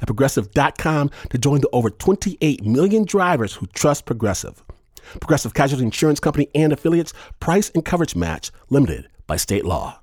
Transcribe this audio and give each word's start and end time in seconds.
at 0.00 0.06
progressive.com 0.06 1.10
to 1.30 1.38
join 1.38 1.60
the 1.60 1.68
over 1.72 1.90
28 1.90 2.64
million 2.64 3.04
drivers 3.04 3.54
who 3.54 3.66
trust 3.68 4.06
Progressive. 4.06 4.62
Progressive 5.20 5.54
Casualty 5.54 5.84
Insurance 5.84 6.20
Company 6.20 6.48
and 6.54 6.72
affiliates, 6.72 7.12
price 7.40 7.70
and 7.74 7.84
coverage 7.84 8.14
match 8.14 8.50
limited 8.70 9.08
by 9.26 9.36
state 9.36 9.64
law. 9.64 9.98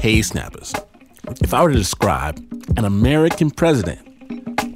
Hey, 0.00 0.20
snappers. 0.20 0.74
If 1.40 1.54
I 1.54 1.62
were 1.62 1.70
to 1.70 1.78
describe 1.78 2.36
an 2.76 2.84
American 2.84 3.50
president 3.50 4.00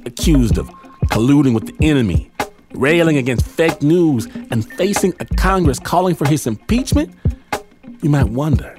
accused 0.07 0.57
of 0.57 0.67
colluding 1.11 1.53
with 1.53 1.67
the 1.67 1.85
enemy, 1.85 2.31
railing 2.73 3.17
against 3.17 3.45
fake 3.45 3.83
news, 3.83 4.25
and 4.49 4.67
facing 4.73 5.13
a 5.19 5.25
Congress 5.25 5.77
calling 5.79 6.15
for 6.15 6.27
his 6.27 6.47
impeachment, 6.47 7.13
you 8.01 8.09
might 8.09 8.29
wonder 8.29 8.78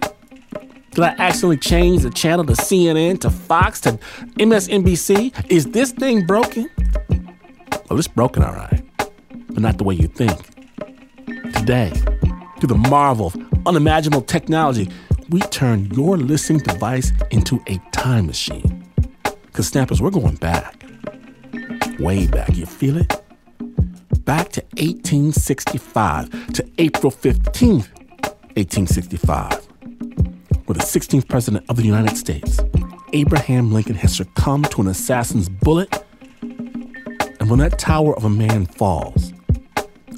did 0.91 1.05
I 1.05 1.15
accidentally 1.19 1.57
change 1.57 2.03
the 2.03 2.11
channel 2.11 2.45
to 2.45 2.53
CNN, 2.53 3.21
to 3.21 3.31
Fox, 3.31 3.81
to 3.83 3.93
MSNBC? 4.39 5.51
Is 5.51 5.67
this 5.67 5.93
thing 5.93 6.27
broken? 6.27 6.69
Well, 7.89 7.99
it's 7.99 8.09
broken, 8.09 8.43
all 8.43 8.53
right, 8.53 8.83
but 9.29 9.61
not 9.61 9.79
the 9.79 9.85
way 9.85 9.95
you 9.95 10.09
think. 10.09 10.37
Today, 11.55 11.93
through 12.59 12.69
the 12.69 12.87
marvel 12.89 13.29
of 13.29 13.37
unimaginable 13.67 14.23
technology, 14.23 14.91
we 15.29 15.41
turn 15.41 15.87
your 15.93 16.17
listening 16.17 16.61
device 16.61 17.13
into 17.31 17.63
a 17.69 17.79
time 17.93 18.27
machine. 18.27 18.85
Because, 19.47 19.69
snappers, 19.69 20.03
we're 20.03 20.11
going 20.11 20.37
back. 20.37 20.83
Way 22.01 22.27
back. 22.27 22.57
You 22.57 22.67
feel 22.67 22.97
it? 22.97 23.09
Back 24.25 24.51
to 24.51 24.63
1865, 24.79 26.53
to 26.55 26.69
April 26.79 27.13
15th, 27.13 27.89
1865 28.57 29.60
where 30.71 30.77
the 30.77 30.85
16th 30.85 31.27
President 31.27 31.65
of 31.69 31.77
the 31.77 31.83
United 31.83 32.17
States, 32.17 32.61
Abraham 33.13 33.73
Lincoln, 33.73 33.97
has 33.97 34.15
succumbed 34.15 34.71
to 34.71 34.81
an 34.81 34.87
assassin's 34.87 35.49
bullet. 35.49 36.05
And 37.41 37.51
when 37.51 37.59
that 37.59 37.77
tower 37.77 38.17
of 38.17 38.25
a 38.25 38.31
man 38.31 38.67
falls, 38.67 39.33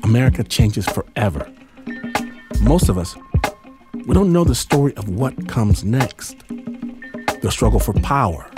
America 0.02 0.44
changes 0.44 0.86
forever. 0.86 1.50
Most 2.60 2.90
of 2.90 2.98
us, 2.98 3.16
we 4.04 4.12
don't 4.12 4.30
know 4.30 4.44
the 4.44 4.54
story 4.54 4.94
of 4.98 5.08
what 5.08 5.48
comes 5.48 5.84
next. 5.84 6.46
The 6.48 7.48
struggle 7.50 7.80
for 7.80 7.94
power, 7.94 8.50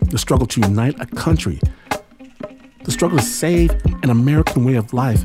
the 0.00 0.18
struggle 0.18 0.48
to 0.48 0.60
unite 0.62 0.96
a 0.98 1.06
country, 1.06 1.60
the 2.82 2.90
struggle 2.90 3.18
to 3.18 3.24
save 3.24 3.70
an 4.02 4.10
American 4.10 4.64
way 4.64 4.74
of 4.74 4.92
life, 4.92 5.24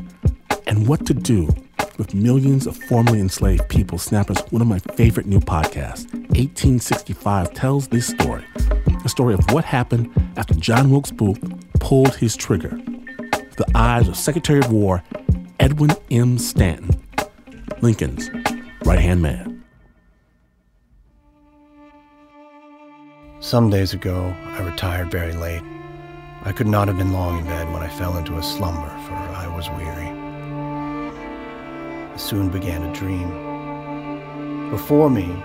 and 0.68 0.86
what 0.86 1.04
to 1.06 1.14
do 1.14 1.48
with 1.98 2.14
millions 2.14 2.66
of 2.66 2.76
formerly 2.76 3.20
enslaved 3.20 3.68
people, 3.68 3.98
Snappers, 3.98 4.38
one 4.50 4.62
of 4.62 4.68
my 4.68 4.78
favorite 4.78 5.26
new 5.26 5.40
podcasts, 5.40 6.12
1865, 6.12 7.54
tells 7.54 7.88
this 7.88 8.06
story. 8.06 8.44
A 9.04 9.08
story 9.08 9.34
of 9.34 9.50
what 9.50 9.64
happened 9.64 10.10
after 10.36 10.54
John 10.54 10.90
Wilkes 10.90 11.10
Booth 11.10 11.40
pulled 11.80 12.14
his 12.16 12.36
trigger. 12.36 12.80
The 13.56 13.66
eyes 13.74 14.08
of 14.08 14.16
Secretary 14.16 14.58
of 14.58 14.70
War 14.70 15.02
Edwin 15.58 15.90
M. 16.10 16.38
Stanton, 16.38 16.90
Lincoln's 17.80 18.30
right 18.84 18.98
hand 18.98 19.22
man. 19.22 19.64
Some 23.40 23.70
days 23.70 23.94
ago, 23.94 24.34
I 24.44 24.62
retired 24.62 25.10
very 25.10 25.32
late. 25.32 25.62
I 26.42 26.52
could 26.52 26.66
not 26.66 26.88
have 26.88 26.98
been 26.98 27.12
long 27.12 27.38
in 27.38 27.44
bed 27.44 27.72
when 27.72 27.82
I 27.82 27.88
fell 27.88 28.16
into 28.16 28.38
a 28.38 28.42
slumber, 28.42 28.88
for 29.06 29.14
I 29.14 29.52
was 29.54 29.68
weary. 29.70 30.25
I 32.16 32.18
soon 32.18 32.48
began 32.48 32.80
to 32.80 32.98
dream. 32.98 34.70
Before 34.70 35.10
me 35.10 35.36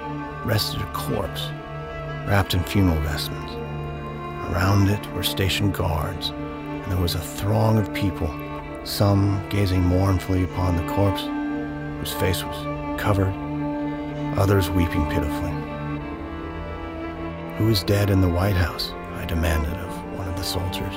rested 0.45 0.79
a 0.79 0.85
corpse, 0.93 1.49
wrapped 2.25 2.53
in 2.53 2.63
funeral 2.63 3.01
vestments. 3.01 3.51
Around 4.49 4.89
it 4.89 5.05
were 5.13 5.21
stationed 5.21 5.73
guards, 5.73 6.29
and 6.29 6.89
there 6.89 7.01
was 7.01 7.15
a 7.15 7.19
throng 7.19 7.77
of 7.77 7.93
people, 7.93 8.33
some 8.85 9.45
gazing 9.49 9.81
mournfully 9.81 10.45
upon 10.45 10.77
the 10.77 10.93
corpse, 10.93 11.23
whose 11.99 12.13
face 12.13 12.41
was 12.41 12.97
covered, 12.97 13.33
others 14.39 14.69
weeping 14.69 15.05
pitifully. 15.09 15.51
Who 17.57 17.67
is 17.67 17.83
dead 17.83 18.09
in 18.09 18.21
the 18.21 18.29
White 18.29 18.55
House? 18.55 18.93
I 19.15 19.25
demanded 19.25 19.73
of 19.73 20.17
one 20.17 20.29
of 20.29 20.37
the 20.37 20.43
soldiers. 20.43 20.95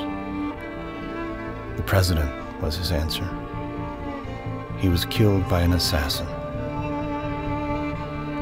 The 1.76 1.82
president 1.84 2.30
was 2.62 2.76
his 2.76 2.92
answer. 2.92 3.28
He 4.84 4.90
was 4.90 5.06
killed 5.06 5.48
by 5.48 5.62
an 5.62 5.72
assassin. 5.72 6.26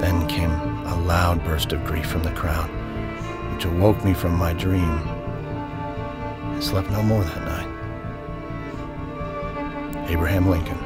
Then 0.00 0.26
came 0.26 0.50
a 0.50 1.00
loud 1.02 1.44
burst 1.44 1.70
of 1.70 1.84
grief 1.84 2.06
from 2.06 2.24
the 2.24 2.32
crowd, 2.32 2.68
which 3.54 3.64
awoke 3.64 4.04
me 4.04 4.12
from 4.12 4.34
my 4.34 4.52
dream. 4.52 4.82
I 4.82 6.58
slept 6.58 6.90
no 6.90 7.00
more 7.00 7.22
that 7.22 7.44
night. 7.44 7.68
Abraham 10.10 10.50
Lincoln, 10.50 10.80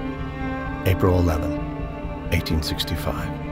April 0.84 1.18
11, 1.18 1.50
1865. 2.28 3.45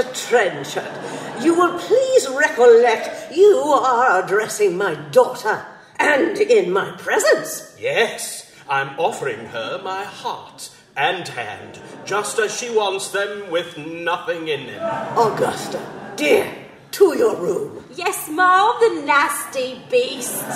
Mr. 0.00 0.28
Trenchard, 0.28 1.44
you 1.44 1.54
will 1.54 1.78
please 1.78 2.28
recollect 2.30 3.36
you 3.36 3.56
are 3.56 4.24
addressing 4.24 4.76
my 4.76 4.94
daughter, 5.10 5.64
and 5.98 6.38
in 6.38 6.72
my 6.72 6.92
presence. 6.92 7.76
Yes, 7.78 8.50
I'm 8.68 8.98
offering 8.98 9.46
her 9.46 9.80
my 9.82 10.04
heart 10.04 10.70
and 10.96 11.28
hand, 11.28 11.80
just 12.06 12.38
as 12.38 12.56
she 12.56 12.70
wants 12.70 13.10
them 13.10 13.50
with 13.50 13.76
nothing 13.76 14.48
in 14.48 14.68
them. 14.68 15.18
Augusta, 15.18 15.80
dear, 16.16 16.50
to 16.92 17.16
your 17.18 17.36
room. 17.36 17.84
Yes, 17.94 18.28
Ma, 18.30 18.78
the 18.78 19.02
nasty 19.04 19.82
beast. 19.90 20.46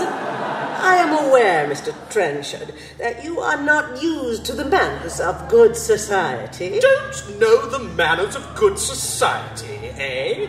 I 0.85 0.97
am 0.97 1.27
aware, 1.27 1.67
Mr. 1.67 1.95
Trenchard, 2.11 2.75
that 2.99 3.25
you 3.25 3.41
are 3.41 3.61
not 3.61 4.03
used 4.03 4.45
to 4.45 4.53
the 4.53 4.67
manners 4.67 5.19
of 5.19 5.49
good 5.49 5.75
society. 5.77 6.79
Don't 6.79 7.41
know 7.41 7.71
the 7.71 7.79
manners 7.79 8.37
of 8.37 8.55
good 8.55 8.79
society, 8.79 9.79
eh? 9.97 10.47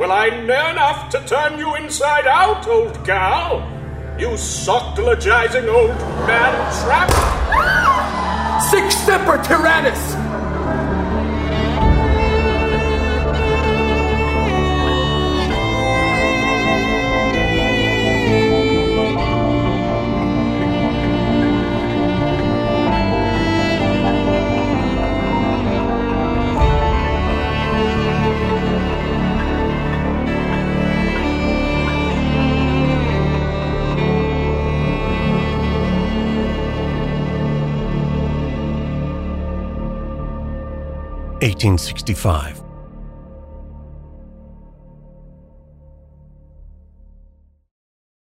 Well, 0.00 0.10
I 0.10 0.30
know 0.30 0.68
enough 0.70 1.10
to 1.10 1.24
turn 1.26 1.60
you 1.60 1.76
inside 1.76 2.26
out, 2.26 2.66
old 2.66 3.04
gal. 3.06 3.60
You 4.18 4.30
sockdologizing 4.30 5.72
old 5.72 5.96
man 6.26 6.52
trap. 6.82 7.10
Sic 8.62 8.90
semper 8.90 9.38
tyrannis! 9.44 10.21
Eighteen 41.42 41.76
sixty-five. 41.76 42.62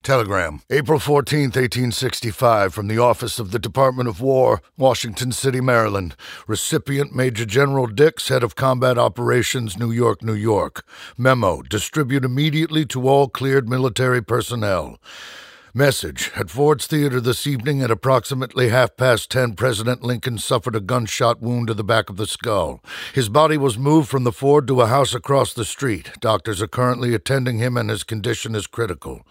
Telegram, 0.01 0.62
April 0.71 0.97
14, 0.97 1.41
1865, 1.41 2.73
from 2.73 2.88
the 2.88 2.97
office 2.97 3.38
of 3.38 3.51
the 3.51 3.59
Department 3.59 4.09
of 4.09 4.19
War, 4.19 4.63
Washington 4.75 5.31
City, 5.31 5.62
Maryland. 5.62 6.15
Recipient 6.47 7.15
Major 7.15 7.45
General 7.45 7.85
Dix, 7.85 8.29
Head 8.29 8.41
of 8.41 8.56
Combat 8.56 8.97
Operations, 8.97 9.77
New 9.77 9.91
York, 9.91 10.24
New 10.24 10.33
York. 10.33 10.83
Memo, 11.15 11.62
distribute 11.62 12.25
immediately 12.25 12.88
to 12.88 13.07
all 13.07 13.29
cleared 13.29 13.69
military 13.69 14.24
personnel. 14.24 14.97
Message 15.73 16.31
At 16.35 16.50
Ford's 16.50 16.85
Theater 16.85 17.21
this 17.21 17.47
evening 17.47 17.81
at 17.81 17.89
approximately 17.89 18.68
half 18.68 18.97
past 18.97 19.31
ten, 19.31 19.53
President 19.53 20.03
Lincoln 20.03 20.38
suffered 20.38 20.75
a 20.75 20.81
gunshot 20.81 21.41
wound 21.41 21.68
to 21.68 21.73
the 21.73 21.81
back 21.81 22.09
of 22.09 22.18
the 22.18 22.27
skull. 22.27 22.83
His 23.13 23.29
body 23.29 23.57
was 23.57 23.77
moved 23.77 24.09
from 24.09 24.25
the 24.25 24.33
Ford 24.33 24.68
to 24.68 24.81
a 24.81 24.88
house 24.88 25.15
across 25.15 25.53
the 25.53 25.63
street. 25.63 26.12
Doctors 26.19 26.62
are 26.62 26.68
currently 26.68 27.15
attending 27.15 27.59
him, 27.59 27.77
and 27.77 27.89
his 27.89 28.03
condition 28.03 28.53
is 28.53 28.68
critical. 28.68 29.25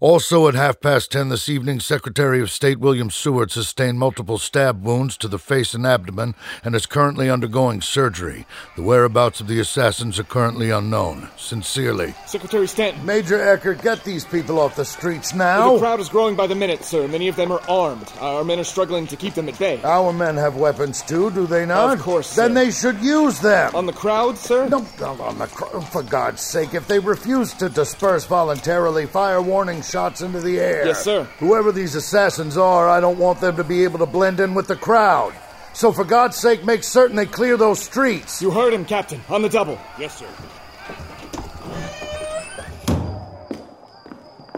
Also, 0.00 0.46
at 0.46 0.54
half 0.54 0.80
past 0.80 1.10
ten 1.10 1.28
this 1.28 1.48
evening, 1.48 1.80
Secretary 1.80 2.40
of 2.40 2.52
State 2.52 2.78
William 2.78 3.10
Seward 3.10 3.50
sustained 3.50 3.98
multiple 3.98 4.38
stab 4.38 4.84
wounds 4.84 5.16
to 5.16 5.26
the 5.26 5.40
face 5.40 5.74
and 5.74 5.84
abdomen 5.84 6.36
and 6.62 6.76
is 6.76 6.86
currently 6.86 7.28
undergoing 7.28 7.80
surgery. 7.80 8.46
The 8.76 8.82
whereabouts 8.82 9.40
of 9.40 9.48
the 9.48 9.58
assassins 9.58 10.16
are 10.20 10.22
currently 10.24 10.70
unknown. 10.70 11.28
Sincerely. 11.36 12.14
Secretary 12.26 12.68
Stanton. 12.68 13.04
Major 13.04 13.40
Eckert, 13.42 13.82
get 13.82 14.04
these 14.04 14.24
people 14.24 14.60
off 14.60 14.76
the 14.76 14.84
streets 14.84 15.34
now. 15.34 15.72
The 15.72 15.80
crowd 15.80 15.98
is 15.98 16.08
growing 16.08 16.36
by 16.36 16.46
the 16.46 16.54
minute, 16.54 16.84
sir. 16.84 17.08
Many 17.08 17.26
of 17.26 17.34
them 17.34 17.50
are 17.50 17.62
armed. 17.68 18.06
Our 18.20 18.44
men 18.44 18.60
are 18.60 18.64
struggling 18.64 19.08
to 19.08 19.16
keep 19.16 19.34
them 19.34 19.48
at 19.48 19.58
bay. 19.58 19.80
Our 19.82 20.12
men 20.12 20.36
have 20.36 20.54
weapons 20.54 21.02
too, 21.02 21.32
do 21.32 21.44
they 21.48 21.66
not? 21.66 21.94
Of 21.94 22.02
course, 22.04 22.36
Then 22.36 22.50
sir. 22.50 22.54
they 22.54 22.70
should 22.70 23.00
use 23.00 23.40
them. 23.40 23.74
On 23.74 23.86
the 23.86 23.92
crowd, 23.92 24.38
sir? 24.38 24.68
No, 24.68 24.86
no, 25.00 25.20
on 25.20 25.38
the 25.38 25.48
cr- 25.48 25.64
oh, 25.74 25.80
for 25.80 26.04
God's 26.04 26.40
sake, 26.40 26.74
if 26.74 26.86
they 26.86 27.00
refuse 27.00 27.52
to 27.54 27.68
disperse 27.68 28.26
voluntarily, 28.26 29.04
fire 29.06 29.42
warning 29.42 29.82
shots 29.88 30.20
into 30.20 30.40
the 30.40 30.58
air. 30.60 30.86
Yes, 30.86 31.02
sir. 31.02 31.24
Whoever 31.38 31.72
these 31.72 31.94
assassins 31.94 32.56
are, 32.56 32.88
I 32.88 33.00
don't 33.00 33.18
want 33.18 33.40
them 33.40 33.56
to 33.56 33.64
be 33.64 33.84
able 33.84 33.98
to 34.00 34.06
blend 34.06 34.40
in 34.40 34.54
with 34.54 34.66
the 34.66 34.76
crowd. 34.76 35.34
So 35.72 35.92
for 35.92 36.04
God's 36.04 36.36
sake, 36.36 36.64
make 36.64 36.82
certain 36.84 37.16
they 37.16 37.26
clear 37.26 37.56
those 37.56 37.80
streets. 37.80 38.42
You 38.42 38.50
heard 38.50 38.72
him, 38.72 38.84
Captain. 38.84 39.20
On 39.28 39.42
the 39.42 39.48
double. 39.48 39.78
Yes, 39.98 40.18
sir. 40.18 40.28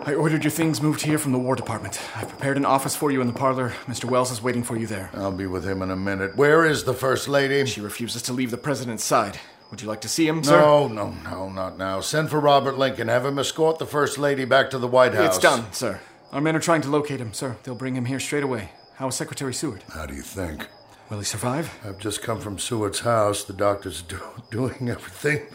I 0.02 0.14
ordered 0.14 0.42
your 0.42 0.50
things 0.50 0.80
moved 0.80 1.02
here 1.02 1.18
from 1.18 1.32
the 1.32 1.38
War 1.38 1.54
Department. 1.54 2.00
I've 2.16 2.28
prepared 2.28 2.56
an 2.56 2.64
office 2.64 2.96
for 2.96 3.12
you 3.12 3.20
in 3.20 3.26
the 3.26 3.32
parlor. 3.32 3.74
Mr. 3.86 4.06
Welles 4.06 4.32
is 4.32 4.42
waiting 4.42 4.64
for 4.64 4.76
you 4.76 4.86
there. 4.86 5.10
I'll 5.14 5.30
be 5.30 5.46
with 5.46 5.64
him 5.64 5.82
in 5.82 5.90
a 5.90 5.96
minute. 5.96 6.36
Where 6.36 6.64
is 6.64 6.84
the 6.84 6.94
First 6.94 7.28
Lady? 7.28 7.64
She 7.66 7.80
refuses 7.80 8.22
to 8.22 8.32
leave 8.32 8.50
the 8.50 8.56
President's 8.56 9.04
side. 9.04 9.38
Would 9.70 9.80
you 9.82 9.88
like 9.88 10.00
to 10.00 10.08
see 10.08 10.26
him, 10.26 10.42
sir? 10.42 10.58
No, 10.60 10.88
no, 10.88 11.10
no, 11.24 11.48
not 11.48 11.78
now. 11.78 12.00
Send 12.00 12.28
for 12.30 12.40
Robert 12.40 12.76
Lincoln. 12.76 13.06
Have 13.08 13.24
him 13.24 13.38
escort 13.38 13.78
the 13.78 13.86
First 13.86 14.18
Lady 14.18 14.44
back 14.44 14.70
to 14.70 14.78
the 14.78 14.88
White 14.88 15.14
House. 15.14 15.36
It's 15.36 15.38
done, 15.42 15.72
sir. 15.72 16.00
Our 16.32 16.40
men 16.40 16.56
are 16.56 16.60
trying 16.60 16.80
to 16.82 16.88
locate 16.88 17.20
him, 17.20 17.32
sir. 17.32 17.56
They'll 17.62 17.74
bring 17.76 17.94
him 17.96 18.04
here 18.06 18.18
straight 18.20 18.42
away. 18.42 18.70
How 18.96 19.08
is 19.08 19.14
Secretary 19.14 19.54
Seward? 19.54 19.84
How 19.94 20.06
do 20.06 20.14
you 20.14 20.22
think? 20.22 20.66
Will 21.08 21.18
he 21.18 21.24
survive? 21.24 21.72
I've 21.84 21.98
just 21.98 22.22
come 22.22 22.40
from 22.40 22.58
Seward's 22.58 23.00
house. 23.00 23.42
The 23.44 23.52
doctor's 23.52 24.02
do- 24.02 24.20
doing 24.50 24.88
everything. 24.90 25.46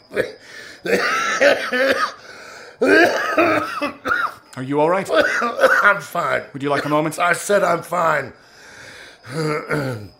Are 4.58 4.64
you 4.64 4.80
all 4.80 4.90
right? 4.90 5.10
I'm 5.84 6.02
fine. 6.02 6.44
Would 6.54 6.64
you 6.64 6.70
like 6.70 6.86
a 6.86 6.90
moment? 6.90 7.20
I 7.20 7.34
said 7.34 7.64
I'm 7.64 7.84
fine. 7.84 8.34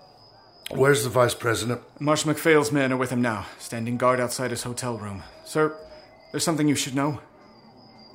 Where's 0.72 1.04
the 1.04 1.10
vice 1.10 1.36
president? 1.36 1.82
Marsh 2.00 2.24
McPhail's 2.24 2.72
men 2.72 2.92
are 2.92 2.98
with 2.98 3.12
him 3.12 3.22
now, 3.22 3.46
standing 3.60 3.98
guard 3.98 4.20
outside 4.20 4.52
his 4.52 4.64
hotel 4.64 4.98
room. 4.98 5.24
Sir, 5.46 5.76
there's 6.32 6.44
something 6.44 6.68
you 6.68 6.76
should 6.76 6.96
know. 6.96 7.22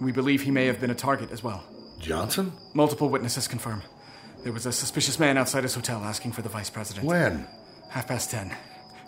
We 0.00 0.12
believe 0.12 0.42
he 0.42 0.50
may 0.50 0.66
have 0.66 0.80
been 0.80 0.90
a 0.90 0.94
target 0.94 1.30
as 1.30 1.42
well. 1.44 1.62
Johnson? 2.00 2.52
Multiple 2.74 3.08
witnesses 3.08 3.46
confirm. 3.46 3.82
There 4.42 4.52
was 4.52 4.66
a 4.66 4.72
suspicious 4.72 5.18
man 5.18 5.36
outside 5.36 5.62
his 5.62 5.74
hotel 5.74 6.02
asking 6.02 6.32
for 6.32 6.42
the 6.42 6.48
vice 6.48 6.70
president. 6.70 7.06
When? 7.06 7.46
Half 7.90 8.08
past 8.08 8.30
ten. 8.30 8.54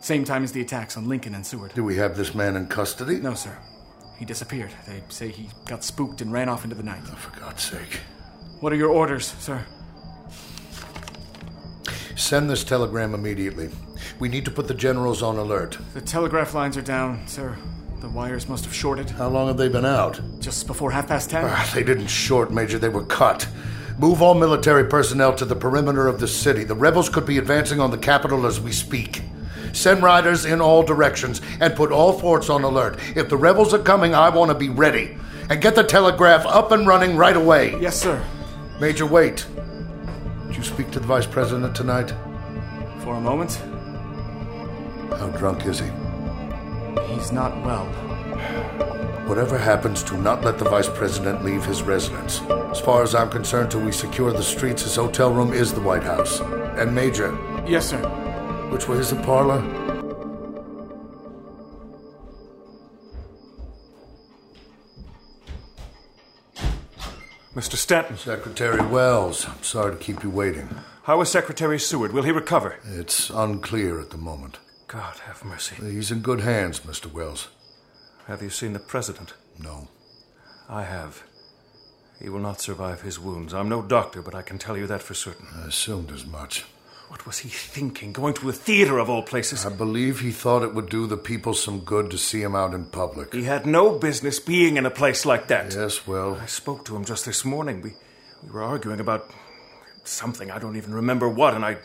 Same 0.01 0.25
time 0.25 0.45
as 0.45 0.53
the 0.53 0.61
attacks 0.61 0.97
on 0.97 1.09
Lincoln 1.09 1.35
and 1.35 1.45
Seward. 1.47 1.73
Do 1.75 1.85
we 1.85 1.97
have 1.97 2.17
this 2.17 2.35
man 2.35 2.57
in 2.57 2.67
custody? 2.67 3.17
No, 3.17 3.35
sir. 3.35 3.57
He 4.19 4.25
disappeared. 4.25 4.71
They 4.87 5.03
say 5.09 5.29
he 5.31 5.49
got 5.67 5.83
spooked 5.83 6.21
and 6.21 6.33
ran 6.33 6.49
off 6.49 6.65
into 6.65 6.77
the 6.77 6.83
night. 6.83 7.03
Oh, 7.07 7.15
For 7.17 7.41
God's 7.41 7.63
sake. 7.63 8.01
What 8.61 8.73
are 8.73 8.77
your 8.77 8.91
orders, 8.91 9.27
sir? 9.39 9.65
Send 12.23 12.49
this 12.49 12.63
telegram 12.63 13.15
immediately. 13.15 13.69
We 14.21 14.29
need 14.29 14.45
to 14.45 14.51
put 14.53 14.69
the 14.69 14.75
generals 14.75 15.25
on 15.25 15.39
alert. 15.39 15.77
The 15.93 16.01
telegraph 16.01 16.55
lines 16.55 16.77
are 16.77 16.83
down, 16.83 17.27
sir. 17.27 17.57
The 18.01 18.09
wires 18.09 18.49
must 18.49 18.65
have 18.65 18.73
shorted. 18.73 19.11
How 19.11 19.29
long 19.29 19.49
have 19.49 19.57
they 19.57 19.69
been 19.69 19.85
out? 19.85 20.21
Just 20.39 20.69
before 20.69 20.93
half 20.93 21.09
past 21.09 21.31
ten. 21.31 21.45
Ah, 21.45 21.69
they 21.75 21.83
didn't 21.83 22.07
short, 22.07 22.53
Major. 22.53 22.79
They 22.79 22.89
were 22.89 23.05
cut. 23.05 23.49
Move 23.99 24.23
all 24.23 24.35
military 24.35 24.85
personnel 24.85 25.35
to 25.35 25.45
the 25.45 25.57
perimeter 25.57 26.07
of 26.07 26.21
the 26.21 26.29
city. 26.29 26.63
The 26.63 26.77
rebels 26.77 27.09
could 27.09 27.27
be 27.27 27.39
advancing 27.39 27.81
on 27.81 27.91
the 27.91 27.99
capital 27.99 28.47
as 28.47 28.61
we 28.61 28.71
speak. 28.71 29.23
Send 29.73 30.01
riders 30.01 30.45
in 30.45 30.61
all 30.61 30.85
directions 30.85 31.43
and 31.61 31.75
put 31.75 31.91
all 31.91 32.13
forts 32.13 32.49
on 32.49 32.63
alert. 32.63 33.01
If 33.17 33.31
the 33.31 33.37
rebels 33.37 33.75
are 33.75 33.83
coming, 33.83 34.15
I 34.15 34.29
want 34.29 34.51
to 34.53 34.57
be 34.57 34.69
ready. 34.69 35.19
And 35.51 35.61
get 35.61 35.75
the 35.75 35.83
telegraph 35.83 36.47
up 36.47 36.71
and 36.71 36.87
running 36.87 37.17
right 37.17 37.37
away. 37.37 37.79
Yes, 37.81 38.01
sir. 38.01 38.25
Major, 38.81 39.07
wait. 39.07 39.45
Did 40.53 40.59
you 40.59 40.65
speak 40.65 40.91
to 40.91 41.01
the 41.01 41.07
vice 41.07 41.25
president 41.25 41.75
tonight? 41.75 42.13
For 42.99 43.15
a 43.15 43.21
moment. 43.23 43.55
How 45.19 45.29
drunk 45.29 45.65
is 45.65 45.79
he? 45.79 45.87
He's 47.07 47.33
not 47.33 47.57
well. 47.65 47.87
Whatever 49.27 49.57
happens, 49.57 50.03
do 50.03 50.19
not 50.19 50.45
let 50.45 50.59
the 50.59 50.67
vice 50.67 50.91
president 50.91 51.43
leave 51.43 51.65
his 51.65 51.83
residence. 51.83 52.43
As 52.71 52.79
far 52.83 53.03
as 53.03 53.15
I'm 53.15 53.31
concerned, 53.31 53.71
till 53.71 53.81
we 53.81 53.93
secure 53.93 54.31
the 54.31 54.43
streets, 54.43 54.83
his 54.83 54.97
hotel 54.97 55.33
room 55.33 55.55
is 55.55 55.73
the 55.73 55.81
White 55.81 56.03
House. 56.03 56.41
And 56.77 56.95
Major, 56.95 57.35
Yes, 57.67 57.89
sir. 57.89 58.03
which 58.71 58.87
way 58.89 58.99
is 58.99 59.09
the 59.09 59.23
parlor? 59.23 60.02
Mr. 67.55 67.77
Stanton, 67.77 68.17
Secretary 68.17 68.81
Welles, 68.87 69.47
I'm 69.47 69.63
sorry 69.63 69.93
to 69.93 69.99
keep 70.03 70.23
you 70.23 70.31
waiting. 70.31 70.69
how 71.05 71.21
is 71.21 71.29
Secretary 71.31 71.79
Seward? 71.79 72.13
Will 72.13 72.23
he 72.23 72.33
recover? 72.33 72.77
It's 72.85 73.29
unclear 73.29 74.01
at 74.01 74.11
the 74.11 74.17
moment. 74.17 74.59
God 74.87 75.19
have 75.27 75.45
mercy. 75.45 75.77
He's 75.77 76.11
in 76.11 76.21
good 76.21 76.41
hands, 76.41 76.81
Mr. 76.81 77.13
Welles. 77.13 77.49
Have 78.27 78.41
you 78.43 78.49
seen 78.51 78.73
the 78.73 78.79
President? 78.79 79.35
No. 79.59 79.89
I 80.69 80.85
have. 80.85 81.25
He 82.21 82.29
will 82.31 82.39
not 82.41 82.61
survive 82.61 83.03
his 83.03 83.19
wounds. 83.19 83.53
I'm 83.53 83.69
no 83.69 83.83
doctor, 83.83 84.23
but 84.23 84.35
I 84.35 84.43
can 84.43 84.59
tell 84.59 84.77
you 84.79 84.87
that 84.87 85.03
for 85.03 85.13
certain. 85.15 85.47
I 85.55 85.67
assumed 85.67 86.11
as 86.11 86.25
much. 86.25 86.65
What 87.13 87.27
was 87.27 87.41
he 87.41 87.51
thinking, 87.51 88.13
going 88.13 88.33
to 88.33 88.49
a 88.49 88.55
theater 88.55 88.99
of 88.99 89.11
all 89.11 89.23
places? 89.23 89.67
I 89.67 89.69
believe 89.69 90.21
he 90.21 90.31
thought 90.31 90.63
it 90.63 90.75
would 90.75 90.89
do 90.89 91.07
the 91.07 91.19
people 91.19 91.53
some 91.53 91.81
good 91.81 92.11
to 92.11 92.17
see 92.17 92.41
him 92.41 92.57
out 92.57 92.73
in 92.73 92.87
public. 92.87 93.35
He 93.35 93.43
had 93.43 93.67
no 93.67 93.99
business 93.99 94.41
being 94.41 94.79
in 94.79 94.87
a 94.87 94.91
place 94.91 95.27
like 95.27 95.47
that. 95.49 95.75
Yes, 95.75 96.07
well, 96.07 96.39
I 96.41 96.47
spoke 96.47 96.87
to 96.87 96.97
him 96.97 97.05
just 97.05 97.27
this 97.27 97.45
morning. 97.45 97.83
We, 97.83 97.93
we 98.43 98.51
were 98.51 98.63
arguing 98.63 98.99
about 98.99 99.31
something, 100.05 100.51
I 100.51 100.59
don't 100.59 100.75
even 100.75 100.95
remember 100.95 101.29
what, 101.29 101.53
and 101.53 101.67
I. 101.67 101.77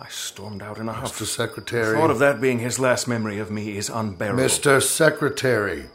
I 0.00 0.08
stormed 0.08 0.62
out 0.62 0.78
in 0.78 0.88
a 0.88 0.92
huff. 0.92 1.18
Mr. 1.18 1.26
Secretary. 1.26 1.92
The 1.92 1.98
thought 1.98 2.10
of 2.10 2.20
that 2.20 2.40
being 2.40 2.60
his 2.60 2.78
last 2.78 3.06
memory 3.06 3.40
of 3.40 3.50
me 3.50 3.76
is 3.76 3.90
unbearable. 3.90 4.42
Mr. 4.42 4.80
Secretary, 4.80 5.86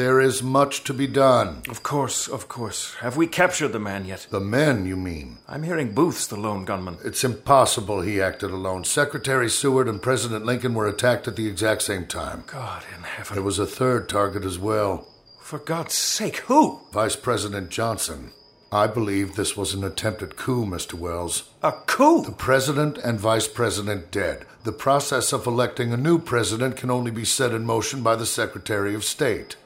there 0.00 0.18
is 0.18 0.42
much 0.42 0.82
to 0.84 0.94
be 0.94 1.06
done. 1.06 1.60
Of 1.68 1.82
course, 1.82 2.26
of 2.26 2.48
course. 2.48 2.94
Have 3.00 3.18
we 3.18 3.26
captured 3.26 3.68
the 3.68 3.78
man 3.78 4.06
yet? 4.06 4.26
The 4.30 4.40
men, 4.40 4.86
you 4.86 4.96
mean? 4.96 5.36
I'm 5.46 5.62
hearing 5.62 5.92
Booth's 5.92 6.26
the 6.26 6.38
lone 6.38 6.64
gunman. 6.64 6.96
It's 7.04 7.22
impossible 7.22 8.00
he 8.00 8.18
acted 8.18 8.50
alone. 8.50 8.84
Secretary 8.84 9.50
Seward 9.50 9.88
and 9.88 10.00
President 10.00 10.46
Lincoln 10.46 10.72
were 10.72 10.88
attacked 10.88 11.28
at 11.28 11.36
the 11.36 11.46
exact 11.46 11.82
same 11.82 12.06
time. 12.06 12.44
God 12.46 12.82
in 12.96 13.02
heaven. 13.02 13.34
There 13.34 13.42
was 13.42 13.58
a 13.58 13.66
third 13.66 14.08
target 14.08 14.42
as 14.42 14.58
well 14.58 15.06
For 15.42 15.58
God's 15.58 15.92
sake, 15.92 16.38
who? 16.48 16.80
Vice 16.92 17.16
President 17.16 17.68
Johnson. 17.68 18.32
I 18.72 18.86
believe 18.86 19.34
this 19.34 19.54
was 19.54 19.74
an 19.74 19.84
attempted 19.84 20.36
coup, 20.36 20.64
Mr. 20.64 20.94
Welles. 20.94 21.50
A 21.62 21.72
coup? 21.72 22.24
The 22.24 22.32
president 22.32 22.96
and 22.98 23.20
vice 23.20 23.48
president 23.48 24.10
dead. 24.10 24.46
The 24.64 24.72
process 24.72 25.34
of 25.34 25.46
electing 25.46 25.92
a 25.92 25.98
new 25.98 26.18
president 26.18 26.76
can 26.76 26.90
only 26.90 27.10
be 27.10 27.26
set 27.26 27.52
in 27.52 27.66
motion 27.66 28.02
by 28.02 28.16
the 28.16 28.26
Secretary 28.26 28.94
of 28.94 29.04
State. 29.04 29.56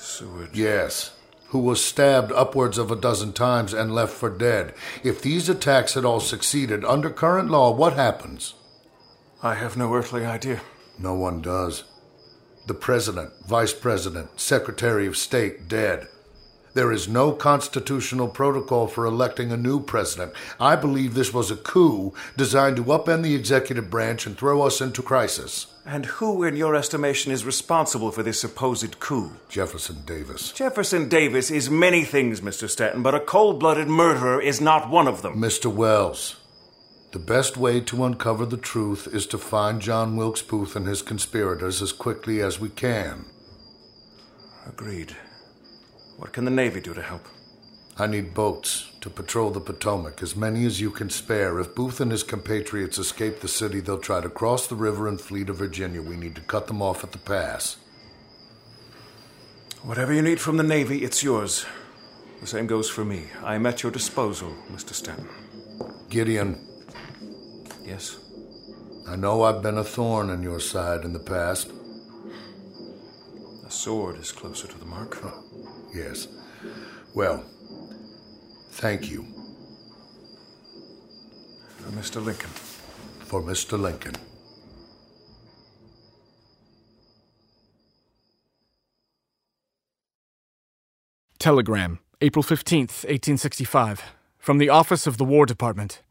Seward. 0.00 0.56
Yes. 0.56 1.12
Who 1.48 1.58
was 1.58 1.84
stabbed 1.84 2.32
upwards 2.32 2.78
of 2.78 2.90
a 2.90 2.96
dozen 2.96 3.32
times 3.32 3.72
and 3.72 3.94
left 3.94 4.12
for 4.12 4.30
dead. 4.30 4.74
If 5.02 5.20
these 5.20 5.48
attacks 5.48 5.94
had 5.94 6.04
all 6.04 6.20
succeeded, 6.20 6.84
under 6.84 7.10
current 7.10 7.50
law, 7.50 7.72
what 7.72 7.94
happens? 7.94 8.54
I 9.42 9.54
have 9.54 9.76
no 9.76 9.94
earthly 9.94 10.24
idea. 10.24 10.60
No 10.98 11.14
one 11.14 11.40
does. 11.42 11.84
The 12.66 12.74
president, 12.74 13.32
vice 13.46 13.72
president, 13.72 14.40
secretary 14.40 15.06
of 15.06 15.16
state 15.16 15.68
dead. 15.68 16.06
There 16.72 16.92
is 16.92 17.08
no 17.08 17.32
constitutional 17.32 18.28
protocol 18.28 18.86
for 18.86 19.04
electing 19.04 19.50
a 19.50 19.56
new 19.56 19.80
president. 19.80 20.32
I 20.60 20.76
believe 20.76 21.14
this 21.14 21.34
was 21.34 21.50
a 21.50 21.56
coup 21.56 22.14
designed 22.36 22.76
to 22.76 22.84
upend 22.84 23.22
the 23.22 23.34
executive 23.34 23.90
branch 23.90 24.24
and 24.24 24.38
throw 24.38 24.62
us 24.62 24.80
into 24.80 25.02
crisis. 25.02 25.66
And 25.86 26.04
who, 26.06 26.44
in 26.44 26.56
your 26.56 26.76
estimation, 26.76 27.32
is 27.32 27.44
responsible 27.44 28.10
for 28.10 28.22
this 28.22 28.40
supposed 28.40 29.00
coup? 29.00 29.32
Jefferson 29.48 30.02
Davis. 30.04 30.52
Jefferson 30.52 31.08
Davis 31.08 31.50
is 31.50 31.70
many 31.70 32.04
things, 32.04 32.42
Mr. 32.42 32.68
Stanton, 32.68 33.02
but 33.02 33.14
a 33.14 33.20
cold 33.20 33.58
blooded 33.58 33.88
murderer 33.88 34.40
is 34.40 34.60
not 34.60 34.90
one 34.90 35.08
of 35.08 35.22
them. 35.22 35.36
Mr. 35.36 35.72
Welles, 35.72 36.36
the 37.12 37.18
best 37.18 37.56
way 37.56 37.80
to 37.80 38.04
uncover 38.04 38.44
the 38.44 38.58
truth 38.58 39.08
is 39.12 39.26
to 39.28 39.38
find 39.38 39.80
John 39.80 40.16
Wilkes 40.16 40.42
Booth 40.42 40.76
and 40.76 40.86
his 40.86 41.02
conspirators 41.02 41.80
as 41.80 41.92
quickly 41.92 42.42
as 42.42 42.60
we 42.60 42.68
can. 42.68 43.24
Agreed. 44.66 45.16
What 46.18 46.32
can 46.32 46.44
the 46.44 46.50
Navy 46.50 46.80
do 46.80 46.92
to 46.92 47.02
help? 47.02 47.22
I 48.00 48.06
need 48.06 48.32
boats 48.32 48.90
to 49.02 49.10
patrol 49.10 49.50
the 49.50 49.60
Potomac, 49.60 50.22
as 50.22 50.34
many 50.34 50.64
as 50.64 50.80
you 50.80 50.90
can 50.90 51.10
spare. 51.10 51.60
If 51.60 51.74
Booth 51.74 52.00
and 52.00 52.10
his 52.10 52.22
compatriots 52.22 52.96
escape 52.96 53.40
the 53.40 53.46
city, 53.48 53.80
they'll 53.80 53.98
try 53.98 54.22
to 54.22 54.30
cross 54.30 54.66
the 54.66 54.74
river 54.74 55.06
and 55.06 55.20
flee 55.20 55.44
to 55.44 55.52
Virginia. 55.52 56.00
We 56.00 56.16
need 56.16 56.34
to 56.36 56.40
cut 56.40 56.66
them 56.66 56.80
off 56.80 57.04
at 57.04 57.12
the 57.12 57.18
pass. 57.18 57.76
Whatever 59.82 60.14
you 60.14 60.22
need 60.22 60.40
from 60.40 60.56
the 60.56 60.62
Navy, 60.62 61.04
it's 61.04 61.22
yours. 61.22 61.66
The 62.40 62.46
same 62.46 62.66
goes 62.66 62.88
for 62.88 63.04
me. 63.04 63.24
I 63.44 63.54
am 63.54 63.66
at 63.66 63.82
your 63.82 63.92
disposal, 63.92 64.54
Mr. 64.72 64.94
Stanton. 64.94 65.28
Gideon, 66.08 66.58
Yes? 67.84 68.16
I 69.06 69.16
know 69.16 69.42
I've 69.42 69.62
been 69.62 69.76
a 69.76 69.84
thorn 69.84 70.30
in 70.30 70.42
your 70.42 70.60
side 70.60 71.04
in 71.04 71.12
the 71.12 71.18
past. 71.18 71.70
A 73.66 73.70
sword 73.70 74.16
is 74.16 74.32
closer 74.32 74.66
to 74.68 74.78
the 74.78 74.86
mark. 74.86 75.22
Yes. 75.94 76.28
Well, 77.14 77.44
thank 78.80 79.10
you 79.10 79.24
uh, 81.86 81.90
For 81.90 81.90
Mr. 81.90 82.24
Lincoln. 82.24 82.50
for 82.50 83.42
Mr. 83.42 83.78
Lincoln. 83.78 84.14
Telegram, 91.38 91.98
April 92.22 92.42
15th, 92.42 93.04
1865, 93.04 94.02
from 94.38 94.58
the 94.58 94.68
Office 94.70 95.06
of 95.06 95.18
the 95.18 95.24
War 95.24 95.44
Department. 95.44 96.02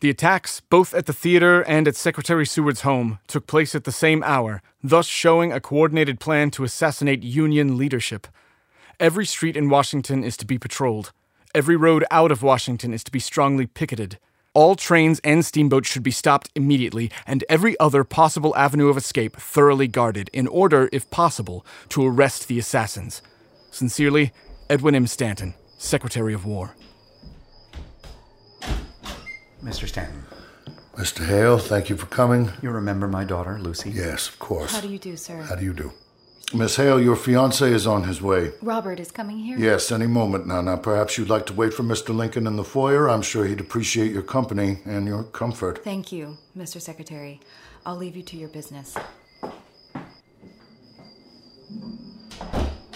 The 0.00 0.10
attacks, 0.10 0.60
both 0.60 0.94
at 0.94 1.06
the 1.06 1.12
theater 1.12 1.62
and 1.62 1.88
at 1.88 1.96
Secretary 1.96 2.44
Seward's 2.44 2.82
home, 2.82 3.20
took 3.26 3.46
place 3.46 3.74
at 3.74 3.84
the 3.84 3.92
same 3.92 4.22
hour, 4.22 4.60
thus 4.82 5.06
showing 5.06 5.52
a 5.52 5.60
coordinated 5.60 6.20
plan 6.20 6.50
to 6.52 6.64
assassinate 6.64 7.22
Union 7.22 7.78
leadership. 7.78 8.26
Every 9.00 9.24
street 9.24 9.56
in 9.56 9.70
Washington 9.70 10.24
is 10.24 10.36
to 10.38 10.46
be 10.46 10.58
patrolled. 10.58 11.12
Every 11.54 11.76
road 11.76 12.02
out 12.10 12.32
of 12.32 12.42
Washington 12.42 12.94
is 12.94 13.04
to 13.04 13.12
be 13.12 13.18
strongly 13.18 13.66
picketed. 13.66 14.18
All 14.54 14.74
trains 14.74 15.20
and 15.22 15.44
steamboats 15.44 15.86
should 15.86 16.02
be 16.02 16.10
stopped 16.10 16.48
immediately, 16.54 17.10
and 17.26 17.44
every 17.46 17.78
other 17.78 18.04
possible 18.04 18.56
avenue 18.56 18.88
of 18.88 18.96
escape 18.96 19.36
thoroughly 19.36 19.86
guarded, 19.86 20.30
in 20.32 20.46
order, 20.46 20.88
if 20.92 21.10
possible, 21.10 21.66
to 21.90 22.06
arrest 22.06 22.48
the 22.48 22.58
assassins. 22.58 23.20
Sincerely, 23.70 24.32
Edwin 24.70 24.94
M. 24.94 25.06
Stanton, 25.06 25.52
Secretary 25.76 26.32
of 26.32 26.46
War. 26.46 26.74
Mr. 29.62 29.86
Stanton, 29.86 30.24
Mr. 30.96 31.26
Hale, 31.26 31.58
thank 31.58 31.90
you 31.90 31.98
for 31.98 32.06
coming. 32.06 32.50
you 32.62 32.70
remember 32.70 33.08
my 33.08 33.24
daughter, 33.24 33.58
Lucy? 33.58 33.90
Yes, 33.90 34.26
of 34.26 34.38
course. 34.38 34.72
How 34.74 34.80
do 34.80 34.88
you 34.88 34.98
do, 34.98 35.18
sir? 35.18 35.42
How 35.42 35.56
do 35.56 35.64
you 35.64 35.74
do? 35.74 35.92
Miss 36.54 36.76
Hale, 36.76 37.00
your 37.00 37.16
fiance 37.16 37.70
is 37.72 37.86
on 37.86 38.04
his 38.04 38.20
way. 38.20 38.52
Robert 38.60 39.00
is 39.00 39.10
coming 39.10 39.38
here? 39.38 39.58
Yes, 39.58 39.90
any 39.90 40.06
moment 40.06 40.46
now. 40.46 40.60
Now, 40.60 40.76
perhaps 40.76 41.16
you'd 41.16 41.30
like 41.30 41.46
to 41.46 41.54
wait 41.54 41.72
for 41.72 41.82
Mr. 41.82 42.14
Lincoln 42.14 42.46
in 42.46 42.56
the 42.56 42.64
foyer. 42.64 43.08
I'm 43.08 43.22
sure 43.22 43.46
he'd 43.46 43.60
appreciate 43.60 44.12
your 44.12 44.22
company 44.22 44.80
and 44.84 45.06
your 45.06 45.24
comfort. 45.24 45.82
Thank 45.82 46.12
you, 46.12 46.36
Mr. 46.56 46.80
Secretary. 46.80 47.40
I'll 47.86 47.96
leave 47.96 48.16
you 48.16 48.22
to 48.24 48.36
your 48.36 48.50
business. 48.50 48.96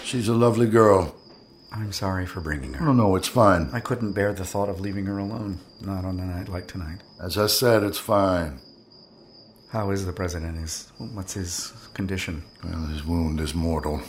She's 0.03 0.27
a 0.27 0.33
lovely 0.33 0.67
girl. 0.67 1.15
I'm 1.71 1.91
sorry 1.91 2.25
for 2.25 2.41
bringing 2.41 2.73
her. 2.73 2.85
No, 2.85 2.93
no, 2.93 3.15
it's 3.15 3.27
fine. 3.27 3.69
I 3.73 3.79
couldn't 3.79 4.13
bear 4.13 4.33
the 4.33 4.45
thought 4.45 4.69
of 4.69 4.79
leaving 4.79 5.05
her 5.05 5.17
alone, 5.17 5.59
not 5.81 6.05
on 6.05 6.19
a 6.19 6.25
night 6.25 6.47
like 6.47 6.67
tonight. 6.67 6.99
As 7.21 7.37
I 7.37 7.47
said, 7.47 7.83
it's 7.83 7.99
fine. 7.99 8.59
How 9.69 9.89
is 9.91 10.05
the 10.05 10.13
president? 10.13 10.57
Is 10.63 10.91
what's 10.97 11.33
his 11.33 11.73
condition? 11.93 12.43
Well, 12.63 12.85
his 12.87 13.03
wound 13.03 13.39
is 13.39 13.53
mortal. 13.53 14.01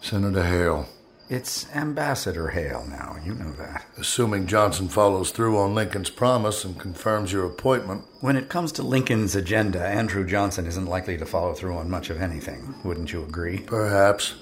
Senator 0.00 0.42
Hale, 0.44 0.86
It's 1.30 1.66
Ambassador 1.74 2.48
Hale 2.48 2.84
now. 2.86 3.16
You 3.24 3.34
know 3.34 3.52
that. 3.52 3.86
assuming 3.96 4.46
Johnson 4.46 4.88
follows 4.88 5.30
through 5.30 5.58
on 5.58 5.74
Lincoln's 5.74 6.10
promise 6.10 6.64
and 6.64 6.78
confirms 6.78 7.32
your 7.32 7.46
appointment, 7.46 8.04
When 8.20 8.36
it 8.36 8.50
comes 8.50 8.70
to 8.72 8.82
Lincoln's 8.82 9.34
agenda, 9.34 9.80
Andrew 9.82 10.26
Johnson 10.26 10.66
isn't 10.66 10.84
likely 10.86 11.16
to 11.16 11.24
follow 11.24 11.54
through 11.54 11.76
on 11.78 11.88
much 11.88 12.10
of 12.10 12.20
anything. 12.20 12.74
Wouldn't 12.84 13.12
you 13.12 13.22
agree? 13.22 13.60
perhaps. 13.60 14.34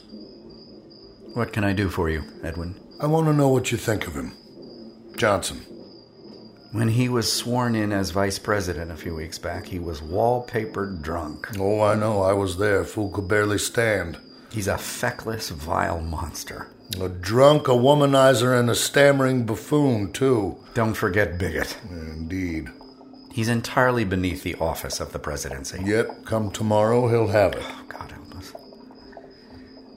What 1.35 1.53
can 1.53 1.63
I 1.65 1.73
do 1.73 1.89
for 1.89 2.11
you, 2.11 2.23
Edwin? 2.43 2.75
I 3.01 3.07
want 3.07 3.27
to 3.27 3.33
know 3.33 3.49
what 3.49 3.71
you 3.73 3.79
think 3.79 4.07
of 4.09 4.15
him. 4.15 4.33
Johnson. 5.17 5.61
When 6.73 6.89
he 6.89 7.11
was 7.11 7.31
sworn 7.31 7.75
in 7.75 7.93
as 7.93 8.13
vice 8.13 8.39
president 8.39 8.91
a 8.91 8.97
few 8.97 9.15
weeks 9.15 9.39
back, 9.39 9.67
he 9.67 9.79
was 9.79 10.01
wallpapered 10.01 11.03
drunk. 11.03 11.47
Oh, 11.59 11.83
I 11.83 11.95
know. 11.95 12.23
I 12.23 12.33
was 12.33 12.57
there. 12.57 12.83
Fool 12.85 13.11
could 13.11 13.29
barely 13.29 13.59
stand. 13.59 14.17
He's 14.51 14.69
a 14.69 14.79
feckless, 14.79 15.51
vile 15.51 16.01
monster. 16.01 16.69
A 16.99 17.11
drunk, 17.11 17.69
a 17.69 17.73
womanizer, 17.73 18.59
and 18.59 18.71
a 18.71 18.75
stammering 18.75 19.45
buffoon, 19.45 20.13
too. 20.13 20.57
Don't 20.73 20.95
forget 20.95 21.39
Bigot. 21.39 21.77
Indeed. 21.91 22.69
He's 23.31 23.49
entirely 23.49 24.05
beneath 24.05 24.43
the 24.43 24.55
office 24.55 24.99
of 24.99 25.13
the 25.13 25.19
presidency. 25.19 25.83
Yet, 25.85 26.25
come 26.25 26.51
tomorrow, 26.51 27.09
he'll 27.09 27.29
have 27.29 27.53
it. 27.53 27.65
Oh, 27.67 27.85
God 27.89 28.11
help 28.13 28.35
us. 28.35 28.55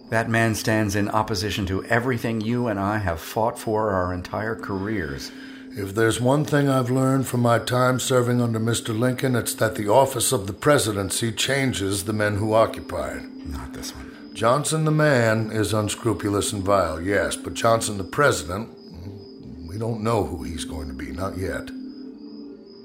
That 0.09 0.29
man 0.29 0.55
stands 0.55 0.97
in 0.97 1.07
opposition 1.07 1.65
to 1.67 1.85
everything 1.85 2.41
you 2.41 2.67
and 2.67 2.79
I 2.79 2.97
have 2.97 3.21
fought 3.21 3.57
for 3.57 3.91
our 3.91 4.13
entire 4.13 4.55
careers. 4.55 5.31
If 5.77 5.93
there's 5.93 6.21
one 6.21 6.45
thing 6.45 6.69
I've 6.69 6.89
learned 6.89 7.27
from 7.27 7.41
my 7.41 7.59
time 7.59 7.99
serving 7.99 8.39
under 8.39 8.61
Mr. 8.61 8.97
Lincoln, 8.97 9.35
it's 9.35 9.53
that 9.55 9.75
the 9.75 9.89
office 9.89 10.31
of 10.31 10.47
the 10.47 10.53
presidency 10.53 11.33
changes 11.33 12.05
the 12.05 12.13
men 12.13 12.37
who 12.37 12.53
occupy 12.53 13.17
it. 13.17 13.23
Not 13.45 13.73
this 13.73 13.93
one. 13.93 14.31
Johnson 14.33 14.85
the 14.85 14.91
man 14.91 15.51
is 15.51 15.73
unscrupulous 15.73 16.53
and 16.53 16.63
vile, 16.63 17.01
yes, 17.01 17.35
but 17.35 17.55
Johnson 17.55 17.97
the 17.97 18.05
president, 18.05 18.69
we 19.67 19.77
don't 19.77 20.01
know 20.01 20.23
who 20.23 20.43
he's 20.43 20.63
going 20.63 20.87
to 20.87 20.93
be, 20.93 21.11
not 21.11 21.37
yet. 21.37 21.69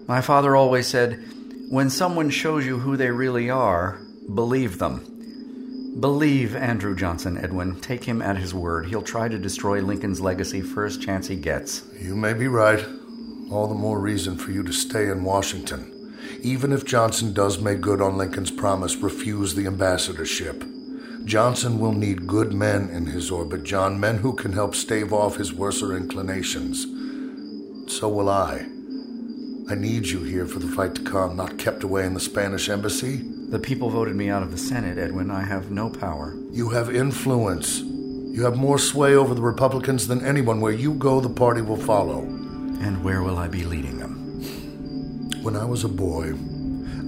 My 0.09 0.20
father 0.20 0.56
always 0.56 0.88
said, 0.88 1.25
when 1.68 1.90
someone 1.90 2.30
shows 2.30 2.66
you 2.66 2.80
who 2.80 2.97
they 2.97 3.12
really 3.12 3.50
are, 3.50 4.00
believe 4.35 4.78
them. 4.80 5.10
Believe 5.99 6.54
Andrew 6.54 6.94
Johnson, 6.94 7.37
Edwin. 7.37 7.80
Take 7.80 8.04
him 8.04 8.23
at 8.23 8.37
his 8.37 8.54
word. 8.54 8.87
He'll 8.87 9.02
try 9.02 9.28
to 9.28 9.38
destroy 9.38 9.82
Lincoln's 9.82 10.20
legacy 10.20 10.61
first 10.61 11.02
chance 11.02 11.26
he 11.26 11.37
gets. 11.37 11.82
You 11.99 12.14
may 12.14 12.32
be 12.32 12.47
right. 12.47 12.85
All 13.50 13.66
the 13.66 13.75
more 13.75 13.99
reason 13.99 14.37
for 14.37 14.52
you 14.52 14.62
to 14.62 14.73
stay 14.73 15.09
in 15.09 15.25
Washington. 15.25 16.16
Even 16.42 16.73
if 16.73 16.87
Johnson 16.87 17.32
does 17.32 17.61
make 17.61 17.80
good 17.80 18.00
on 18.00 18.16
Lincoln's 18.16 18.52
promise, 18.52 18.97
refuse 18.97 19.54
the 19.54 19.66
ambassadorship. 19.66 20.64
Johnson 21.25 21.78
will 21.78 21.92
need 21.92 22.26
good 22.26 22.52
men 22.52 22.88
in 22.88 23.06
his 23.06 23.30
orbit, 23.30 23.64
John, 23.64 23.99
men 24.00 24.18
who 24.18 24.32
can 24.32 24.52
help 24.52 24.75
stave 24.75 25.12
off 25.12 25.37
his 25.37 25.52
worser 25.52 25.97
inclinations. 25.97 26.87
So 27.92 28.09
will 28.09 28.30
I. 28.30 28.66
I 29.68 29.75
need 29.75 30.06
you 30.06 30.23
here 30.23 30.47
for 30.47 30.61
the 30.61 30.68
fight 30.68 30.94
to 30.94 31.02
come, 31.02 31.37
not 31.37 31.59
kept 31.59 31.82
away 31.82 32.06
in 32.06 32.14
the 32.14 32.20
Spanish 32.20 32.68
embassy. 32.68 33.23
The 33.50 33.59
people 33.59 33.90
voted 33.90 34.14
me 34.14 34.30
out 34.30 34.45
of 34.45 34.52
the 34.52 34.57
Senate, 34.57 34.97
Edwin. 34.97 35.28
I 35.28 35.42
have 35.42 35.73
no 35.73 35.90
power. 35.90 36.37
You 36.52 36.69
have 36.69 36.95
influence. 36.95 37.80
You 37.80 38.45
have 38.45 38.57
more 38.57 38.78
sway 38.78 39.16
over 39.16 39.35
the 39.35 39.42
Republicans 39.42 40.07
than 40.07 40.25
anyone. 40.25 40.61
Where 40.61 40.73
you 40.73 40.95
go, 40.95 41.21
the 41.21 41.28
party 41.28 41.61
will 41.61 41.76
follow. 41.76 42.21
And 42.21 43.02
where 43.02 43.25
will 43.25 43.38
I 43.38 43.49
be 43.49 43.64
leading 43.64 43.99
them? 43.99 45.42
When 45.42 45.57
I 45.57 45.64
was 45.64 45.83
a 45.83 45.88
boy, 45.88 46.35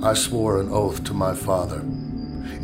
I 0.03 0.15
swore 0.15 0.61
an 0.61 0.69
oath 0.69 1.05
to 1.05 1.15
my 1.15 1.33
father 1.33 1.85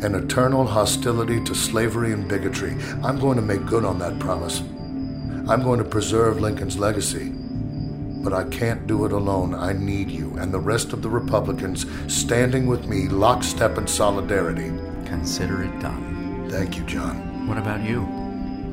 an 0.01 0.15
eternal 0.15 0.65
hostility 0.65 1.43
to 1.43 1.53
slavery 1.53 2.13
and 2.13 2.27
bigotry. 2.27 2.71
I'm 3.03 3.19
going 3.19 3.35
to 3.35 3.41
make 3.41 3.65
good 3.65 3.83
on 3.83 3.99
that 3.99 4.17
promise. 4.17 4.59
I'm 4.59 5.61
going 5.61 5.79
to 5.79 5.85
preserve 5.85 6.39
Lincoln's 6.39 6.77
legacy. 6.77 7.33
But 8.21 8.33
I 8.33 8.43
can't 8.45 8.85
do 8.85 9.05
it 9.05 9.11
alone. 9.11 9.53
I 9.53 9.73
need 9.73 10.11
you 10.11 10.35
and 10.37 10.53
the 10.53 10.59
rest 10.59 10.93
of 10.93 11.01
the 11.01 11.09
Republicans 11.09 11.85
standing 12.13 12.67
with 12.67 12.85
me, 12.85 13.07
lockstep 13.07 13.77
in 13.77 13.87
solidarity. 13.87 14.71
Consider 15.05 15.63
it 15.63 15.79
done. 15.79 16.47
Thank 16.49 16.77
you, 16.77 16.83
John. 16.83 17.47
What 17.47 17.57
about 17.57 17.81
you? 17.81 18.01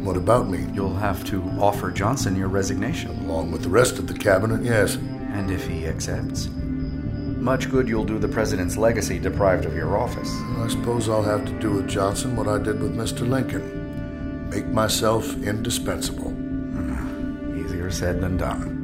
What 0.07 0.17
about 0.17 0.49
me? 0.49 0.67
You'll 0.73 0.95
have 0.95 1.25
to 1.27 1.43
offer 1.59 1.91
Johnson 1.91 2.37
your 2.37 2.49
resignation. 2.49 3.11
Along 3.25 3.51
with 3.51 3.63
the 3.63 3.69
rest 3.69 3.99
of 3.99 4.07
the 4.07 4.15
cabinet, 4.15 4.63
yes. 4.63 4.95
And 4.95 5.51
if 5.51 5.67
he 5.67 5.87
accepts? 5.87 6.49
Much 6.49 7.71
good 7.71 7.89
you'll 7.89 8.05
do 8.05 8.19
the 8.19 8.29
president's 8.29 8.77
legacy 8.77 9.19
deprived 9.19 9.67
of 9.67 9.75
your 9.75 9.97
office. 9.97 10.31
I 10.59 10.69
suppose 10.69 11.09
I'll 11.09 11.23
have 11.23 11.45
to 11.45 11.53
do 11.61 11.73
with 11.73 11.89
Johnson 11.89 12.35
what 12.35 12.49
I 12.49 12.59
did 12.59 12.81
with 12.81 12.97
Mr. 12.97 13.29
Lincoln. 13.29 14.49
Make 14.51 14.67
myself 14.67 15.33
indispensable. 15.43 16.31
Hmm. 16.31 17.65
Easier 17.65 17.91
said 17.91 18.21
than 18.21 18.37
done. 18.37 18.76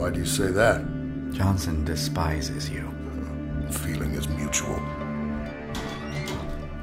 Why 0.00 0.08
do 0.08 0.18
you 0.18 0.24
say 0.24 0.50
that? 0.52 0.82
Johnson 1.30 1.84
despises 1.84 2.70
you. 2.70 2.90
The 3.66 3.78
feeling 3.80 4.12
is 4.12 4.30
mutual. 4.30 4.76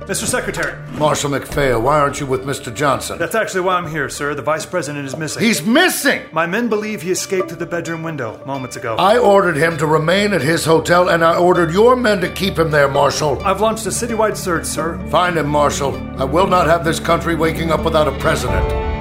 Mr. 0.02 0.26
Secretary. 0.26 0.78
Marshal 0.92 1.32
McPhail, 1.32 1.82
why 1.82 2.00
aren't 2.00 2.20
you 2.20 2.28
with 2.28 2.44
Mr. 2.44 2.72
Johnson? 2.74 3.18
That's 3.18 3.34
actually 3.34 3.62
why 3.62 3.78
I'm 3.78 3.90
here, 3.90 4.08
sir. 4.08 4.36
The 4.36 4.44
Vice 4.44 4.68
President 4.68 5.08
is 5.08 5.18
missing. 5.18 5.42
He's 5.42 5.66
missing! 5.66 6.22
My 6.32 6.46
men 6.46 6.70
believe 6.70 7.02
he 7.02 7.10
escaped 7.10 7.48
through 7.48 7.58
the 7.58 7.66
bedroom 7.66 8.04
window 8.04 8.40
moments 8.46 8.76
ago. 8.76 8.98
I 8.98 9.18
ordered 9.18 9.58
him 9.58 9.78
to 9.78 9.88
remain 9.88 10.32
at 10.32 10.44
his 10.44 10.64
hotel, 10.64 11.10
and 11.10 11.26
I 11.26 11.38
ordered 11.38 11.74
your 11.74 11.96
men 11.96 12.22
to 12.22 12.32
keep 12.32 12.60
him 12.60 12.70
there, 12.70 12.88
Marshal. 12.88 13.42
I've 13.44 13.62
launched 13.62 13.88
a 13.88 13.90
citywide 13.90 14.38
search, 14.38 14.66
sir. 14.66 15.04
Find 15.10 15.38
him, 15.38 15.48
Marshal. 15.48 15.98
I 16.22 16.24
will 16.24 16.48
not 16.48 16.68
have 16.68 16.86
this 16.86 17.00
country 17.00 17.34
waking 17.34 17.72
up 17.72 17.84
without 17.84 18.08
a 18.08 18.16
president. 18.20 18.97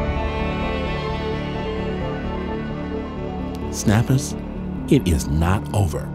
Snappers, 3.87 4.35
it 4.91 5.07
is 5.07 5.29
not 5.29 5.73
over. 5.73 6.11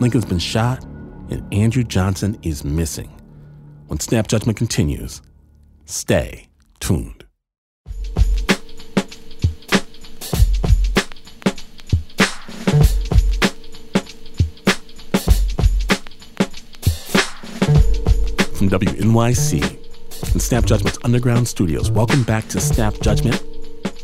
Lincoln's 0.00 0.24
been 0.24 0.40
shot, 0.40 0.82
and 1.30 1.44
Andrew 1.54 1.84
Johnson 1.84 2.36
is 2.42 2.64
missing. 2.64 3.08
When 3.86 4.00
Snap 4.00 4.26
Judgment 4.26 4.58
continues, 4.58 5.22
stay 5.84 6.48
tuned. 6.80 7.24
From 18.56 18.70
WNYC 18.70 20.32
and 20.32 20.42
Snap 20.42 20.64
Judgment's 20.64 20.98
underground 21.04 21.46
studios, 21.46 21.92
welcome 21.92 22.24
back 22.24 22.48
to 22.48 22.60
Snap 22.60 22.94
Judgment. 23.02 23.40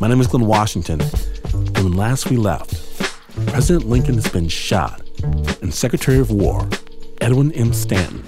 My 0.01 0.07
name 0.07 0.21
is 0.21 0.29
Glenn 0.29 0.47
Washington, 0.47 1.01
and 1.53 1.97
last 1.97 2.31
we 2.31 2.37
left, 2.37 2.90
President 3.51 3.89
Lincoln 3.89 4.15
has 4.15 4.29
been 4.29 4.49
shot, 4.49 5.03
and 5.61 5.75
Secretary 5.75 6.19
of 6.19 6.31
War 6.31 6.69
Edwin 7.21 7.53
M. 7.53 7.73
Stanton 7.73 8.25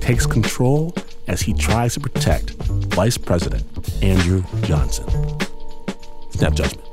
takes 0.00 0.26
control 0.26 0.94
as 1.26 1.42
he 1.42 1.52
tries 1.52 1.94
to 1.94 2.00
protect 2.00 2.50
Vice 2.94 3.18
President 3.18 3.64
Andrew 4.02 4.44
Johnson. 4.62 5.08
Snap 6.30 6.54
judgment. 6.54 6.86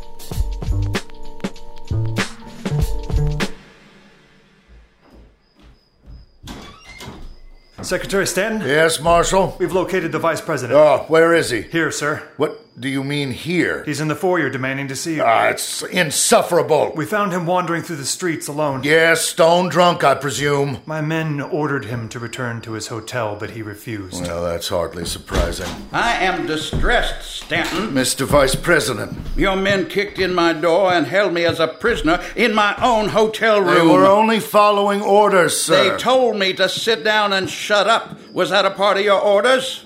Secretary 7.82 8.26
Stanton? 8.26 8.62
Yes, 8.62 9.02
Marshal? 9.02 9.56
We've 9.60 9.74
located 9.74 10.14
the 10.14 10.20
Vice 10.20 10.40
President. 10.40 10.80
Oh, 10.80 11.06
where 11.10 11.34
is 11.34 11.50
he? 11.50 11.62
Here, 11.64 11.92
sir. 11.92 12.24
What 12.38 12.60
do 12.80 12.90
you 12.90 13.04
mean 13.04 13.32
here? 13.32 13.84
He's 13.84 14.02
in 14.02 14.08
the 14.08 14.16
foyer 14.16 14.50
demanding 14.50 14.88
to 14.88 14.96
see 14.96 15.16
you. 15.16 15.24
Ah, 15.24 15.48
it's 15.50 15.84
insufferable. 15.84 16.92
We 16.96 17.06
found 17.06 17.32
him 17.32 17.46
wandering 17.46 17.84
through 17.84 17.98
the 17.98 18.06
streets 18.06 18.48
alone. 18.48 18.84
Yes, 18.84 19.22
stone 19.22 19.70
drunk, 19.70 20.04
I 20.04 20.16
presume. 20.16 20.80
My 20.86 21.00
men 21.02 21.40
ordered 21.40 21.86
him 21.86 22.10
to 22.10 22.20
return 22.20 22.62
to 22.62 22.74
his 22.74 22.88
hotel, 22.88 23.36
but 23.36 23.52
he 23.52 23.62
refused. 23.62 24.24
Well, 24.24 24.44
that's 24.44 24.70
hardly 24.70 25.06
surprising. 25.06 25.68
I 25.92 26.16
am 26.24 26.48
distressed, 26.48 27.44
Stanton. 27.44 27.90
Mr. 27.92 28.26
Vice 28.26 28.56
President. 28.56 29.18
Your 29.38 29.56
men 29.56 29.88
kicked 29.88 30.18
in 30.18 30.34
my 30.34 30.54
door 30.54 30.92
and 30.94 31.06
held 31.06 31.34
me 31.34 31.46
as 31.46 31.60
a 31.60 31.68
prisoner 31.68 32.24
in 32.36 32.56
my 32.56 32.76
own 32.82 33.10
hotel 33.10 33.62
room. 33.62 33.76
They 33.88 33.94
were 33.94 34.06
only 34.06 34.40
following 34.40 35.02
orders, 35.02 35.62
sir. 35.62 35.92
They 35.92 35.98
told 35.98 36.38
me 36.38 36.54
to 36.54 36.68
sit 36.68 37.04
down 37.04 37.34
and 37.34 37.48
shut 37.50 37.88
up. 37.88 38.18
Was 38.32 38.50
that 38.50 38.66
a 38.66 38.72
part 38.72 38.98
of 38.98 39.04
your 39.04 39.22
orders? 39.22 39.86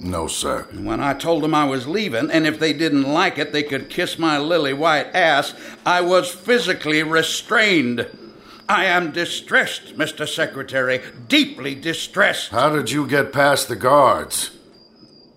No, 0.00 0.26
sir. 0.26 0.66
When 0.72 1.00
I 1.00 1.12
told 1.12 1.42
them 1.42 1.54
I 1.54 1.66
was 1.66 1.86
leaving, 1.86 2.30
and 2.30 2.46
if 2.46 2.58
they 2.58 2.72
didn't 2.72 3.02
like 3.02 3.36
it, 3.36 3.52
they 3.52 3.62
could 3.62 3.90
kiss 3.90 4.18
my 4.18 4.38
lily 4.38 4.72
white 4.72 5.14
ass, 5.14 5.54
I 5.84 6.00
was 6.00 6.30
physically 6.30 7.02
restrained. 7.02 8.06
I 8.68 8.86
am 8.86 9.12
distressed, 9.12 9.98
Mr. 9.98 10.26
Secretary, 10.26 11.02
deeply 11.28 11.74
distressed. 11.74 12.50
How 12.50 12.70
did 12.70 12.90
you 12.90 13.06
get 13.06 13.32
past 13.32 13.68
the 13.68 13.76
guards? 13.76 14.56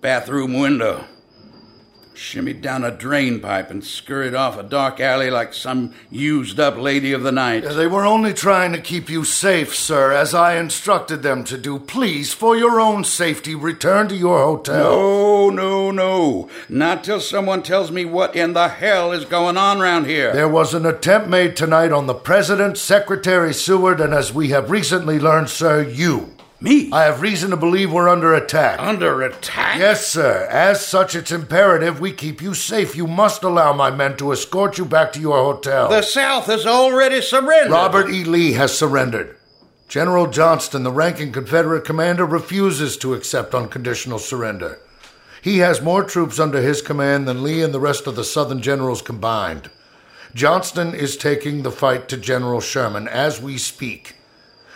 Bathroom 0.00 0.54
window 0.54 1.04
shimmied 2.14 2.60
down 2.60 2.84
a 2.84 2.90
drain 2.90 3.40
pipe 3.40 3.70
and 3.70 3.84
scurried 3.84 4.34
off 4.34 4.58
a 4.58 4.62
dark 4.62 5.00
alley 5.00 5.30
like 5.30 5.52
some 5.52 5.92
used 6.10 6.60
up 6.60 6.76
lady 6.76 7.12
of 7.12 7.22
the 7.22 7.32
night. 7.32 7.64
They 7.64 7.86
were 7.86 8.06
only 8.06 8.32
trying 8.32 8.72
to 8.72 8.80
keep 8.80 9.10
you 9.10 9.24
safe, 9.24 9.74
sir, 9.74 10.12
as 10.12 10.34
I 10.34 10.56
instructed 10.56 11.22
them 11.22 11.44
to 11.44 11.58
do. 11.58 11.78
Please, 11.78 12.32
for 12.32 12.56
your 12.56 12.80
own 12.80 13.04
safety, 13.04 13.54
return 13.54 14.08
to 14.08 14.16
your 14.16 14.42
hotel. 14.42 14.78
No, 14.78 15.50
no, 15.50 15.90
no. 15.90 16.48
Not 16.68 17.04
till 17.04 17.20
someone 17.20 17.62
tells 17.62 17.90
me 17.90 18.04
what 18.04 18.36
in 18.36 18.52
the 18.52 18.68
hell 18.68 19.12
is 19.12 19.24
going 19.24 19.56
on 19.56 19.80
round 19.80 20.06
here. 20.06 20.32
There 20.32 20.48
was 20.48 20.74
an 20.74 20.86
attempt 20.86 21.28
made 21.28 21.56
tonight 21.56 21.92
on 21.92 22.06
the 22.06 22.14
President, 22.14 22.78
Secretary 22.78 23.52
Seward, 23.52 24.00
and 24.00 24.14
as 24.14 24.32
we 24.32 24.48
have 24.50 24.70
recently 24.70 25.18
learned, 25.18 25.50
sir, 25.50 25.82
you. 25.82 26.33
Me? 26.64 26.90
I 26.92 27.02
have 27.02 27.20
reason 27.20 27.50
to 27.50 27.58
believe 27.58 27.92
we're 27.92 28.08
under 28.08 28.32
attack. 28.32 28.80
Under 28.80 29.20
attack? 29.20 29.78
Yes, 29.78 30.06
sir. 30.06 30.48
As 30.50 30.82
such, 30.82 31.14
it's 31.14 31.30
imperative 31.30 32.00
we 32.00 32.10
keep 32.10 32.40
you 32.40 32.54
safe. 32.54 32.96
You 32.96 33.06
must 33.06 33.42
allow 33.42 33.74
my 33.74 33.90
men 33.90 34.16
to 34.16 34.32
escort 34.32 34.78
you 34.78 34.86
back 34.86 35.12
to 35.12 35.20
your 35.20 35.36
hotel. 35.36 35.90
The 35.90 36.00
South 36.00 36.46
has 36.46 36.64
already 36.66 37.20
surrendered. 37.20 37.70
Robert 37.70 38.08
E. 38.08 38.24
Lee 38.24 38.52
has 38.52 38.74
surrendered. 38.74 39.36
General 39.88 40.26
Johnston, 40.26 40.84
the 40.84 40.90
ranking 40.90 41.32
Confederate 41.32 41.84
commander, 41.84 42.24
refuses 42.24 42.96
to 42.96 43.12
accept 43.12 43.54
unconditional 43.54 44.18
surrender. 44.18 44.78
He 45.42 45.58
has 45.58 45.82
more 45.82 46.02
troops 46.02 46.40
under 46.40 46.62
his 46.62 46.80
command 46.80 47.28
than 47.28 47.42
Lee 47.42 47.60
and 47.60 47.74
the 47.74 47.78
rest 47.78 48.06
of 48.06 48.16
the 48.16 48.24
Southern 48.24 48.62
generals 48.62 49.02
combined. 49.02 49.70
Johnston 50.34 50.94
is 50.94 51.18
taking 51.18 51.62
the 51.62 51.70
fight 51.70 52.08
to 52.08 52.16
General 52.16 52.62
Sherman 52.62 53.06
as 53.06 53.38
we 53.38 53.58
speak. 53.58 54.16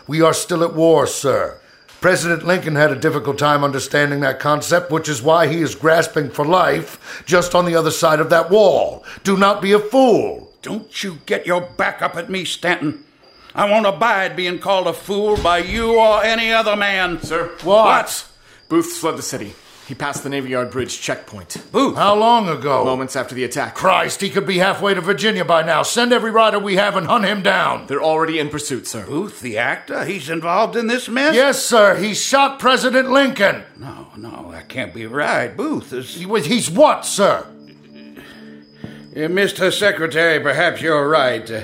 We 0.07 0.21
are 0.21 0.35
still 0.35 0.63
at 0.63 0.75
war, 0.75 1.07
sir. 1.07 1.63
President 2.01 2.47
Lincoln 2.47 2.77
had 2.77 2.93
a 2.93 2.97
difficult 2.97 3.39
time 3.39 3.65
understanding 3.65 4.21
that 4.21 4.39
concept, 4.39 4.93
which 4.93 5.09
is 5.09 5.21
why 5.21 5.49
he 5.49 5.61
is 5.61 5.75
grasping 5.75 6.31
for 6.31 6.45
life 6.45 7.25
just 7.27 7.57
on 7.57 7.65
the 7.65 7.75
other 7.75 7.91
side 7.91 8.21
of 8.21 8.31
that 8.31 8.51
wall. 8.51 9.05
Do 9.25 9.37
not 9.37 9.61
be 9.61 9.73
a 9.73 9.81
fool. 9.81 10.53
Don't 10.63 11.03
you 11.03 11.19
get 11.27 11.47
your 11.47 11.61
back 11.61 12.01
up 12.01 12.15
at 12.15 12.31
me, 12.31 12.45
Stanton. 12.45 13.05
I 13.53 13.69
won't 13.69 13.87
abide 13.87 14.37
being 14.37 14.61
called 14.61 14.87
a 14.87 14.93
fool 14.93 15.37
by 15.43 15.59
you 15.59 15.99
or 15.99 16.23
any 16.23 16.53
other 16.53 16.77
man. 16.77 17.21
Sir? 17.21 17.49
What? 17.65 17.85
what? 17.85 18.29
Booth's 18.69 18.99
fled 18.99 19.17
the 19.17 19.23
city. 19.23 19.55
He 19.89 19.95
passed 19.95 20.23
the 20.23 20.29
Navy 20.29 20.51
Yard 20.51 20.71
Bridge 20.71 21.01
checkpoint. 21.01 21.57
Booth? 21.73 21.97
How 21.97 22.15
long 22.15 22.47
ago? 22.47 22.85
Moments 22.85 23.17
after 23.17 23.35
the 23.35 23.43
attack. 23.43 23.75
Christ, 23.75 24.21
he 24.21 24.29
could 24.29 24.47
be 24.47 24.59
halfway 24.59 24.93
to 24.93 25.01
Virginia 25.01 25.47
by 25.47 25.63
now. 25.63 25.83
Send 25.83 26.13
every 26.13 26.31
rider 26.31 26.59
we 26.59 26.77
have 26.77 26.95
and 26.95 27.07
hunt 27.07 27.25
him 27.25 27.43
down. 27.43 27.87
They're 27.87 28.03
already 28.03 28.39
in 28.39 28.51
pursuit, 28.51 28.87
sir. 28.87 29.07
Booth, 29.07 29.41
the 29.41 29.57
actor? 29.57 30.05
He's 30.05 30.29
involved 30.29 30.77
in 30.77 30.89
this 30.89 31.09
mess? 31.09 31.35
Yes, 31.35 31.65
sir. 31.65 31.97
He 31.97 32.13
shot 32.13 32.59
President 32.59 33.11
Lincoln. 33.11 33.63
No, 33.79 34.09
no, 34.15 34.53
that 34.53 34.69
can't 34.69 34.93
be 34.93 35.07
right. 35.07 35.57
Booth 35.57 35.91
is. 35.95 36.17
He's 36.17 36.71
what, 36.71 37.07
sir? 37.07 37.47
Uh, 37.49 39.21
Mr. 39.21 39.73
Secretary, 39.73 40.39
perhaps 40.39 40.83
you're 40.83 41.09
right. 41.09 41.51
Uh, 41.51 41.63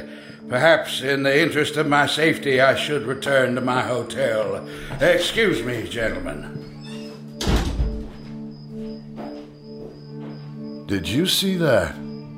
perhaps, 0.49 1.03
in 1.03 1.25
the 1.25 1.43
interest 1.43 1.77
of 1.77 1.87
my 1.89 2.07
safety, 2.07 2.59
I 2.59 2.75
should 2.75 3.03
return 3.03 3.55
to 3.57 3.61
my 3.61 3.83
hotel. 3.83 4.67
Excuse 4.99 5.63
me, 5.63 5.87
gentlemen. 5.87 6.64
Did 10.87 11.09
you 11.09 11.27
see 11.27 11.57
that? 11.57 11.97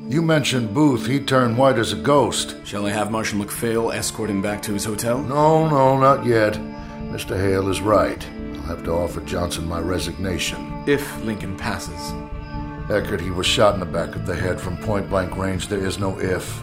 You 0.08 0.22
mentioned 0.22 0.72
Booth. 0.72 1.06
He 1.06 1.18
turned 1.18 1.58
white 1.58 1.80
as 1.80 1.92
a 1.92 1.96
ghost. 1.96 2.54
Shall 2.64 2.86
I 2.86 2.90
have 2.90 3.10
Marshal 3.10 3.40
McPhail 3.40 3.92
escort 3.92 4.30
him 4.30 4.40
back 4.40 4.62
to 4.62 4.72
his 4.72 4.84
hotel? 4.84 5.20
No, 5.20 5.68
no, 5.68 5.98
not 5.98 6.24
yet. 6.24 6.52
Mr. 6.54 7.36
Hale 7.36 7.68
is 7.68 7.80
right. 7.80 8.24
I'll 8.54 8.62
have 8.62 8.84
to 8.84 8.92
offer 8.92 9.20
Johnson 9.22 9.66
my 9.66 9.80
resignation. 9.80 10.84
If 10.86 11.24
Lincoln 11.24 11.56
passes. 11.56 12.12
Eckert, 12.88 13.20
he 13.20 13.30
was 13.32 13.46
shot 13.46 13.74
in 13.74 13.80
the 13.80 13.86
back 13.86 14.14
of 14.14 14.26
the 14.26 14.36
head 14.36 14.60
from 14.60 14.76
point 14.76 15.10
blank 15.10 15.36
range. 15.36 15.66
There 15.66 15.84
is 15.84 15.98
no 15.98 16.16
if. 16.20 16.62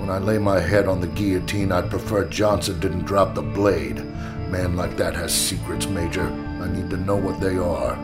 When 0.00 0.10
I 0.10 0.18
lay 0.18 0.38
my 0.38 0.58
head 0.58 0.88
on 0.88 1.00
the 1.00 1.06
guillotine, 1.06 1.70
I'd 1.70 1.88
prefer 1.88 2.24
Johnson 2.24 2.80
didn't 2.80 3.04
drop 3.04 3.36
the 3.36 3.42
blade. 3.42 3.98
Man 4.50 4.74
like 4.74 4.96
that 4.96 5.14
has 5.14 5.32
secrets, 5.32 5.86
Major. 5.86 6.26
I 6.26 6.68
need 6.68 6.90
to 6.90 6.96
know 6.96 7.16
what 7.16 7.40
they 7.40 7.56
are. 7.56 7.96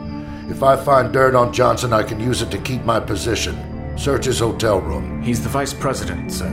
If 0.49 0.61
I 0.61 0.75
find 0.75 1.13
dirt 1.13 1.35
on 1.35 1.53
Johnson, 1.53 1.93
I 1.93 2.03
can 2.03 2.19
use 2.19 2.41
it 2.41 2.51
to 2.51 2.57
keep 2.57 2.83
my 2.83 2.99
position. 2.99 3.97
Search 3.97 4.25
his 4.25 4.39
hotel 4.39 4.81
room. 4.81 5.21
He's 5.21 5.41
the 5.41 5.49
vice 5.49 5.73
president, 5.73 6.31
sir. 6.31 6.49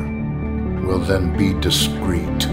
We'll 0.84 1.00
then 1.00 1.36
be 1.36 1.54
discreet. 1.60 2.46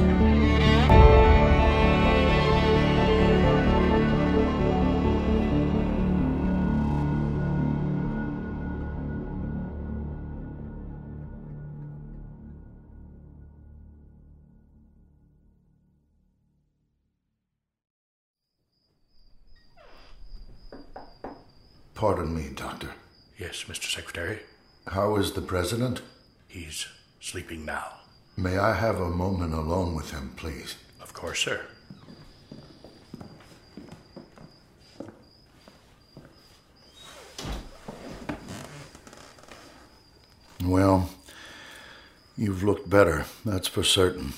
Pardon 21.97 22.35
me, 22.35 22.49
Doctor. 22.53 22.91
Yes, 23.39 23.63
Mr. 23.63 23.91
Secretary. 23.91 24.41
How 24.85 25.15
is 25.15 25.31
the 25.31 25.41
president? 25.41 26.03
He's 26.47 26.85
sleeping 27.19 27.65
now. 27.65 27.87
May 28.37 28.59
I 28.59 28.75
have 28.75 28.99
a 28.99 29.09
moment 29.09 29.55
alone 29.55 29.95
with 29.95 30.11
him, 30.11 30.31
please? 30.37 30.75
Of 31.01 31.13
course, 31.13 31.39
sir. 31.39 31.65
Well, 40.63 41.09
you've 42.37 42.61
looked 42.61 42.87
better, 42.87 43.25
that's 43.43 43.67
for 43.67 43.83
certain. 43.83 44.33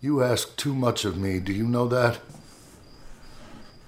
You 0.00 0.22
ask 0.22 0.56
too 0.56 0.76
much 0.76 1.04
of 1.04 1.16
me, 1.16 1.40
do 1.40 1.52
you 1.52 1.66
know 1.66 1.88
that? 1.88 2.20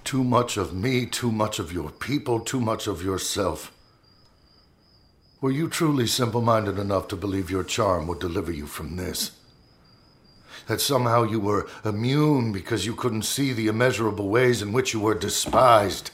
Too 0.04 0.22
much 0.22 0.58
of 0.58 0.74
me, 0.74 1.06
too 1.06 1.32
much 1.32 1.58
of 1.58 1.72
your 1.72 1.90
people, 1.90 2.38
too 2.38 2.60
much 2.60 2.86
of 2.86 3.02
yourself. 3.02 3.72
Were 5.40 5.50
you 5.50 5.68
truly 5.68 6.06
simple 6.06 6.42
minded 6.42 6.78
enough 6.78 7.08
to 7.08 7.16
believe 7.16 7.50
your 7.50 7.64
charm 7.64 8.06
would 8.06 8.18
deliver 8.18 8.52
you 8.52 8.66
from 8.66 8.96
this? 8.96 9.32
That 10.66 10.80
somehow 10.80 11.24
you 11.24 11.40
were 11.40 11.68
immune 11.84 12.52
because 12.52 12.86
you 12.86 12.94
couldn't 12.94 13.22
see 13.22 13.52
the 13.52 13.66
immeasurable 13.66 14.28
ways 14.28 14.62
in 14.62 14.72
which 14.72 14.92
you 14.92 15.00
were 15.00 15.14
despised? 15.14 16.10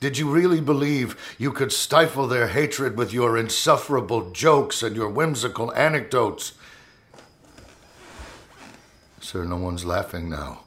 Did 0.00 0.16
you 0.16 0.30
really 0.30 0.60
believe 0.60 1.34
you 1.38 1.50
could 1.50 1.72
stifle 1.72 2.26
their 2.26 2.48
hatred 2.48 2.96
with 2.96 3.12
your 3.12 3.36
insufferable 3.36 4.30
jokes 4.30 4.82
and 4.82 4.94
your 4.94 5.08
whimsical 5.08 5.72
anecdotes? 5.74 6.52
Sir, 9.20 9.44
no 9.44 9.56
one's 9.56 9.84
laughing 9.84 10.30
now. 10.30 10.60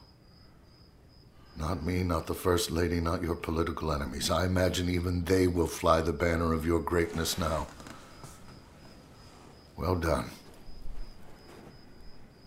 Not 1.56 1.84
me, 1.84 2.02
not 2.02 2.26
the 2.26 2.34
First 2.34 2.70
Lady, 2.70 3.00
not 3.00 3.22
your 3.22 3.34
political 3.34 3.92
enemies. 3.92 4.30
I 4.30 4.46
imagine 4.46 4.88
even 4.88 5.24
they 5.24 5.46
will 5.46 5.66
fly 5.66 6.00
the 6.00 6.12
banner 6.12 6.52
of 6.52 6.66
your 6.66 6.80
greatness 6.80 7.38
now. 7.38 7.66
Well 9.76 9.96
done. 9.96 10.30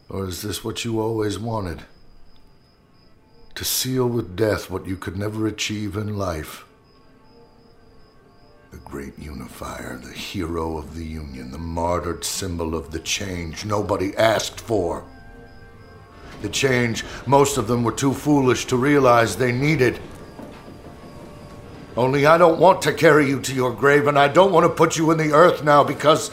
Or 0.09 0.25
is 0.25 0.41
this 0.41 0.63
what 0.63 0.85
you 0.85 0.99
always 0.99 1.39
wanted? 1.39 1.83
To 3.55 3.63
seal 3.63 4.07
with 4.07 4.35
death 4.35 4.69
what 4.69 4.85
you 4.85 4.97
could 4.97 5.17
never 5.17 5.47
achieve 5.47 5.95
in 5.95 6.17
life? 6.17 6.65
The 8.71 8.77
great 8.77 9.17
unifier, 9.17 9.97
the 9.97 10.11
hero 10.11 10.77
of 10.77 10.95
the 10.95 11.05
Union, 11.05 11.51
the 11.51 11.57
martyred 11.57 12.25
symbol 12.25 12.75
of 12.75 12.91
the 12.91 12.99
change 12.99 13.65
nobody 13.65 14.15
asked 14.17 14.59
for 14.59 15.05
the 16.45 16.51
change 16.51 17.03
most 17.25 17.57
of 17.57 17.67
them 17.67 17.83
were 17.83 17.91
too 17.91 18.13
foolish 18.13 18.65
to 18.65 18.77
realize 18.77 19.35
they 19.35 19.51
needed. 19.51 19.99
Only 21.97 22.27
I 22.27 22.37
don't 22.37 22.59
want 22.59 22.83
to 22.83 22.93
carry 22.93 23.27
you 23.27 23.39
to 23.41 23.53
your 23.53 23.73
grave, 23.73 24.05
and 24.05 24.19
I 24.19 24.27
don't 24.27 24.51
want 24.51 24.63
to 24.65 24.69
put 24.69 24.95
you 24.95 25.09
in 25.09 25.17
the 25.17 25.31
earth 25.31 25.63
now 25.63 25.83
because 25.83 26.29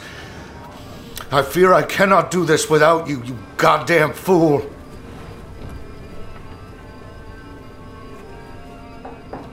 I 1.31 1.41
fear 1.41 1.73
I 1.73 1.81
cannot 1.81 2.29
do 2.29 2.45
this 2.45 2.69
without 2.69 3.07
you, 3.07 3.23
you 3.23 3.35
goddamn 3.57 4.13
fool. 4.13 4.69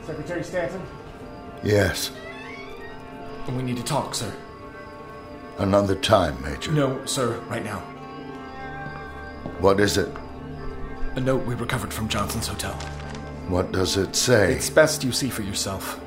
Secretary 0.03 0.45
Stanton? 0.45 0.83
Yes. 1.65 2.11
We 3.49 3.63
need 3.63 3.79
to 3.79 3.83
talk, 3.83 4.15
sir. 4.15 4.33
Another 5.59 5.95
time, 5.95 6.41
Major. 6.43 6.71
No, 6.73 7.05
sir, 7.07 7.39
right 7.49 7.65
now. 7.65 7.79
What 9.61 9.81
is 9.81 9.97
it? 9.97 10.09
A 11.21 11.23
note 11.23 11.45
we 11.45 11.55
recovered 11.55 11.93
from 11.93 12.09
Johnson's 12.09 12.47
hotel. 12.47 12.73
What 13.49 13.73
does 13.73 13.99
it 13.99 14.17
say? 14.17 14.55
It's 14.55 14.71
best 14.71 15.05
you 15.05 15.13
see 15.13 15.29
for 15.29 15.43
yourself. 15.43 16.01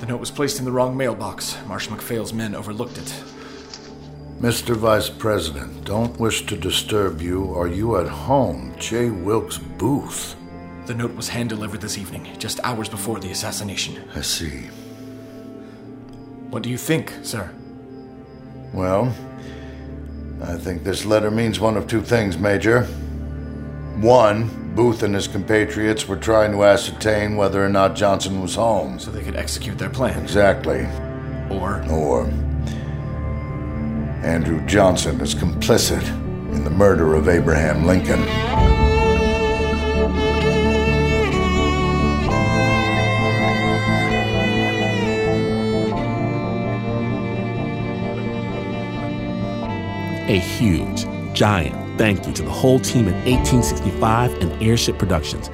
The 0.00 0.04
note 0.04 0.20
was 0.20 0.30
placed 0.30 0.58
in 0.58 0.66
the 0.66 0.70
wrong 0.70 0.94
mailbox. 0.94 1.56
Marshal 1.66 1.94
MacPhail's 1.94 2.34
men 2.34 2.54
overlooked 2.54 2.98
it. 2.98 3.24
Mr. 4.42 4.76
Vice 4.76 5.08
President, 5.08 5.86
don't 5.86 6.20
wish 6.20 6.44
to 6.44 6.58
disturb 6.58 7.22
you. 7.22 7.54
Are 7.54 7.68
you 7.68 7.96
at 7.96 8.06
home? 8.06 8.74
J. 8.78 9.08
Wilkes 9.08 9.56
Booth. 9.56 10.36
The 10.84 10.94
note 10.94 11.14
was 11.14 11.30
hand 11.30 11.48
delivered 11.48 11.80
this 11.80 11.96
evening, 11.96 12.28
just 12.36 12.60
hours 12.64 12.90
before 12.90 13.20
the 13.20 13.30
assassination. 13.30 14.06
I 14.14 14.20
see. 14.20 14.68
What 16.50 16.62
do 16.62 16.68
you 16.68 16.76
think, 16.76 17.14
sir? 17.22 17.50
Well, 18.74 19.06
I 20.42 20.58
think 20.58 20.84
this 20.84 21.06
letter 21.06 21.30
means 21.30 21.58
one 21.58 21.78
of 21.78 21.86
two 21.86 22.02
things, 22.02 22.36
Major. 22.36 22.86
One, 23.96 24.74
Booth 24.74 25.04
and 25.04 25.14
his 25.14 25.28
compatriots 25.28 26.08
were 26.08 26.16
trying 26.16 26.50
to 26.52 26.64
ascertain 26.64 27.36
whether 27.36 27.64
or 27.64 27.68
not 27.68 27.94
Johnson 27.94 28.40
was 28.40 28.56
home. 28.56 28.98
So 28.98 29.10
they 29.10 29.22
could 29.22 29.36
execute 29.36 29.78
their 29.78 29.90
plan. 29.90 30.20
Exactly. 30.20 30.86
Or? 31.48 31.84
Or. 31.90 32.26
Andrew 34.24 34.64
Johnson 34.66 35.20
is 35.20 35.34
complicit 35.34 36.06
in 36.52 36.64
the 36.64 36.70
murder 36.70 37.14
of 37.14 37.28
Abraham 37.28 37.86
Lincoln. 37.86 38.22
A 50.26 50.38
huge, 50.38 51.06
giant 51.34 51.83
thank 51.96 52.26
you 52.26 52.32
to 52.32 52.42
the 52.42 52.50
whole 52.50 52.78
team 52.78 53.08
at 53.08 53.14
1865 53.26 54.32
and 54.34 54.62
Airship 54.62 54.98
Productions. 54.98 55.50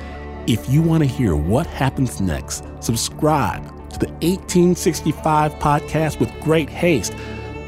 If 0.46 0.68
you 0.68 0.83
want 0.83 1.03
to 1.03 1.09
hear 1.09 1.37
what 1.37 1.66
happens 1.66 2.20
next, 2.20 2.64
subscribe 2.81 3.64
to 3.90 3.98
the 3.98 4.09
1865 4.22 5.55
podcast 5.55 6.18
with 6.18 6.33
great 6.40 6.68
haste. 6.68 7.14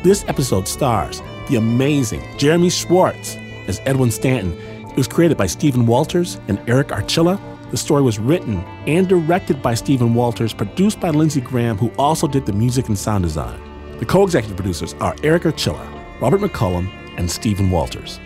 This 0.02 0.24
episode 0.26 0.66
stars 0.66 1.22
the 1.48 1.56
amazing 1.56 2.22
Jeremy 2.38 2.70
Schwartz 2.70 3.36
as 3.66 3.80
Edwin 3.84 4.10
Stanton. 4.10 4.52
It 4.88 4.96
was 4.96 5.08
created 5.08 5.36
by 5.36 5.46
Stephen 5.46 5.86
Walters 5.86 6.40
and 6.48 6.60
Eric 6.68 6.88
Archilla. 6.88 7.40
The 7.70 7.76
story 7.76 8.02
was 8.02 8.18
written 8.18 8.58
and 8.86 9.08
directed 9.08 9.62
by 9.62 9.74
Stephen 9.74 10.14
Walters, 10.14 10.52
produced 10.52 11.00
by 11.00 11.10
Lindsay 11.10 11.40
Graham, 11.40 11.78
who 11.78 11.90
also 11.98 12.26
did 12.26 12.46
the 12.46 12.52
music 12.52 12.88
and 12.88 12.98
sound 12.98 13.24
design. 13.24 13.60
The 13.98 14.06
co 14.06 14.24
executive 14.24 14.56
producers 14.56 14.94
are 14.94 15.14
Eric 15.22 15.42
Archilla, 15.44 16.20
Robert 16.20 16.40
McCullum, 16.40 16.90
and 17.16 17.30
Stephen 17.30 17.70
Walters. 17.70 18.18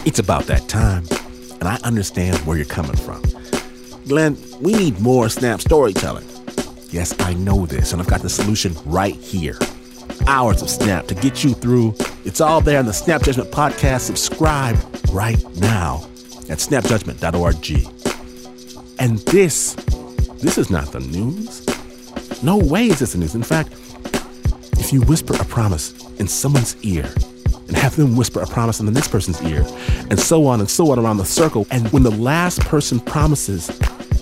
It's 0.04 0.18
about 0.18 0.46
that 0.46 0.68
time, 0.68 1.04
and 1.60 1.68
I 1.68 1.76
understand 1.84 2.38
where 2.38 2.56
you're 2.56 2.66
coming 2.66 2.96
from. 2.96 3.22
Glenn, 4.08 4.36
we 4.60 4.72
need 4.72 4.98
more 4.98 5.28
snap 5.28 5.60
storytelling. 5.60 6.26
Yes, 6.90 7.14
I 7.20 7.34
know 7.34 7.66
this, 7.66 7.92
and 7.92 8.02
I've 8.02 8.08
got 8.08 8.22
the 8.22 8.30
solution 8.30 8.74
right 8.84 9.14
here. 9.14 9.56
Hours 10.26 10.60
of 10.60 10.68
snap 10.68 11.06
to 11.06 11.14
get 11.14 11.44
you 11.44 11.54
through. 11.54 11.94
It's 12.24 12.40
all 12.40 12.60
there 12.60 12.80
in 12.80 12.86
the 12.86 12.92
Snap 12.92 13.22
Judgment 13.22 13.52
podcast. 13.52 14.00
Subscribe 14.00 14.76
right 15.12 15.40
now 15.58 16.08
at 16.50 16.58
snapjudgment.org. 16.58 17.70
And 18.98 19.18
this, 19.18 19.74
this 20.42 20.58
is 20.58 20.70
not 20.70 20.92
the 20.92 21.00
news. 21.00 21.66
No 22.42 22.58
way 22.58 22.86
is 22.86 22.98
this 22.98 23.12
the 23.12 23.18
news. 23.18 23.34
In 23.34 23.42
fact, 23.42 23.72
if 24.78 24.92
you 24.92 25.02
whisper 25.02 25.34
a 25.34 25.44
promise 25.44 25.92
in 26.18 26.28
someone's 26.28 26.76
ear 26.84 27.08
and 27.68 27.76
have 27.76 27.96
them 27.96 28.16
whisper 28.16 28.40
a 28.40 28.46
promise 28.46 28.80
in 28.80 28.86
the 28.86 28.92
next 28.92 29.08
person's 29.08 29.42
ear, 29.42 29.64
and 30.10 30.18
so 30.18 30.46
on 30.46 30.60
and 30.60 30.68
so 30.68 30.90
on 30.90 30.98
around 30.98 31.16
the 31.16 31.24
circle, 31.24 31.66
and 31.70 31.88
when 31.92 32.02
the 32.02 32.10
last 32.10 32.60
person 32.60 33.00
promises, 33.00 33.68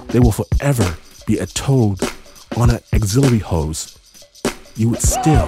they 0.08 0.20
will 0.20 0.32
forever 0.32 0.96
be 1.26 1.38
a 1.38 1.46
toad 1.46 2.00
on 2.56 2.70
an 2.70 2.80
auxiliary 2.92 3.38
hose, 3.38 3.98
you 4.76 4.90
would 4.90 5.00
still 5.00 5.46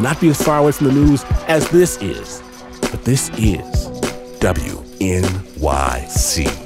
not 0.00 0.20
be 0.20 0.28
as 0.28 0.42
far 0.42 0.58
away 0.58 0.72
from 0.72 0.88
the 0.88 0.92
news 0.92 1.24
as 1.48 1.68
this 1.70 2.00
is. 2.02 2.42
But 2.80 3.04
this 3.04 3.28
is 3.30 3.64
WNYC. 4.40 4.75
From 5.06 6.65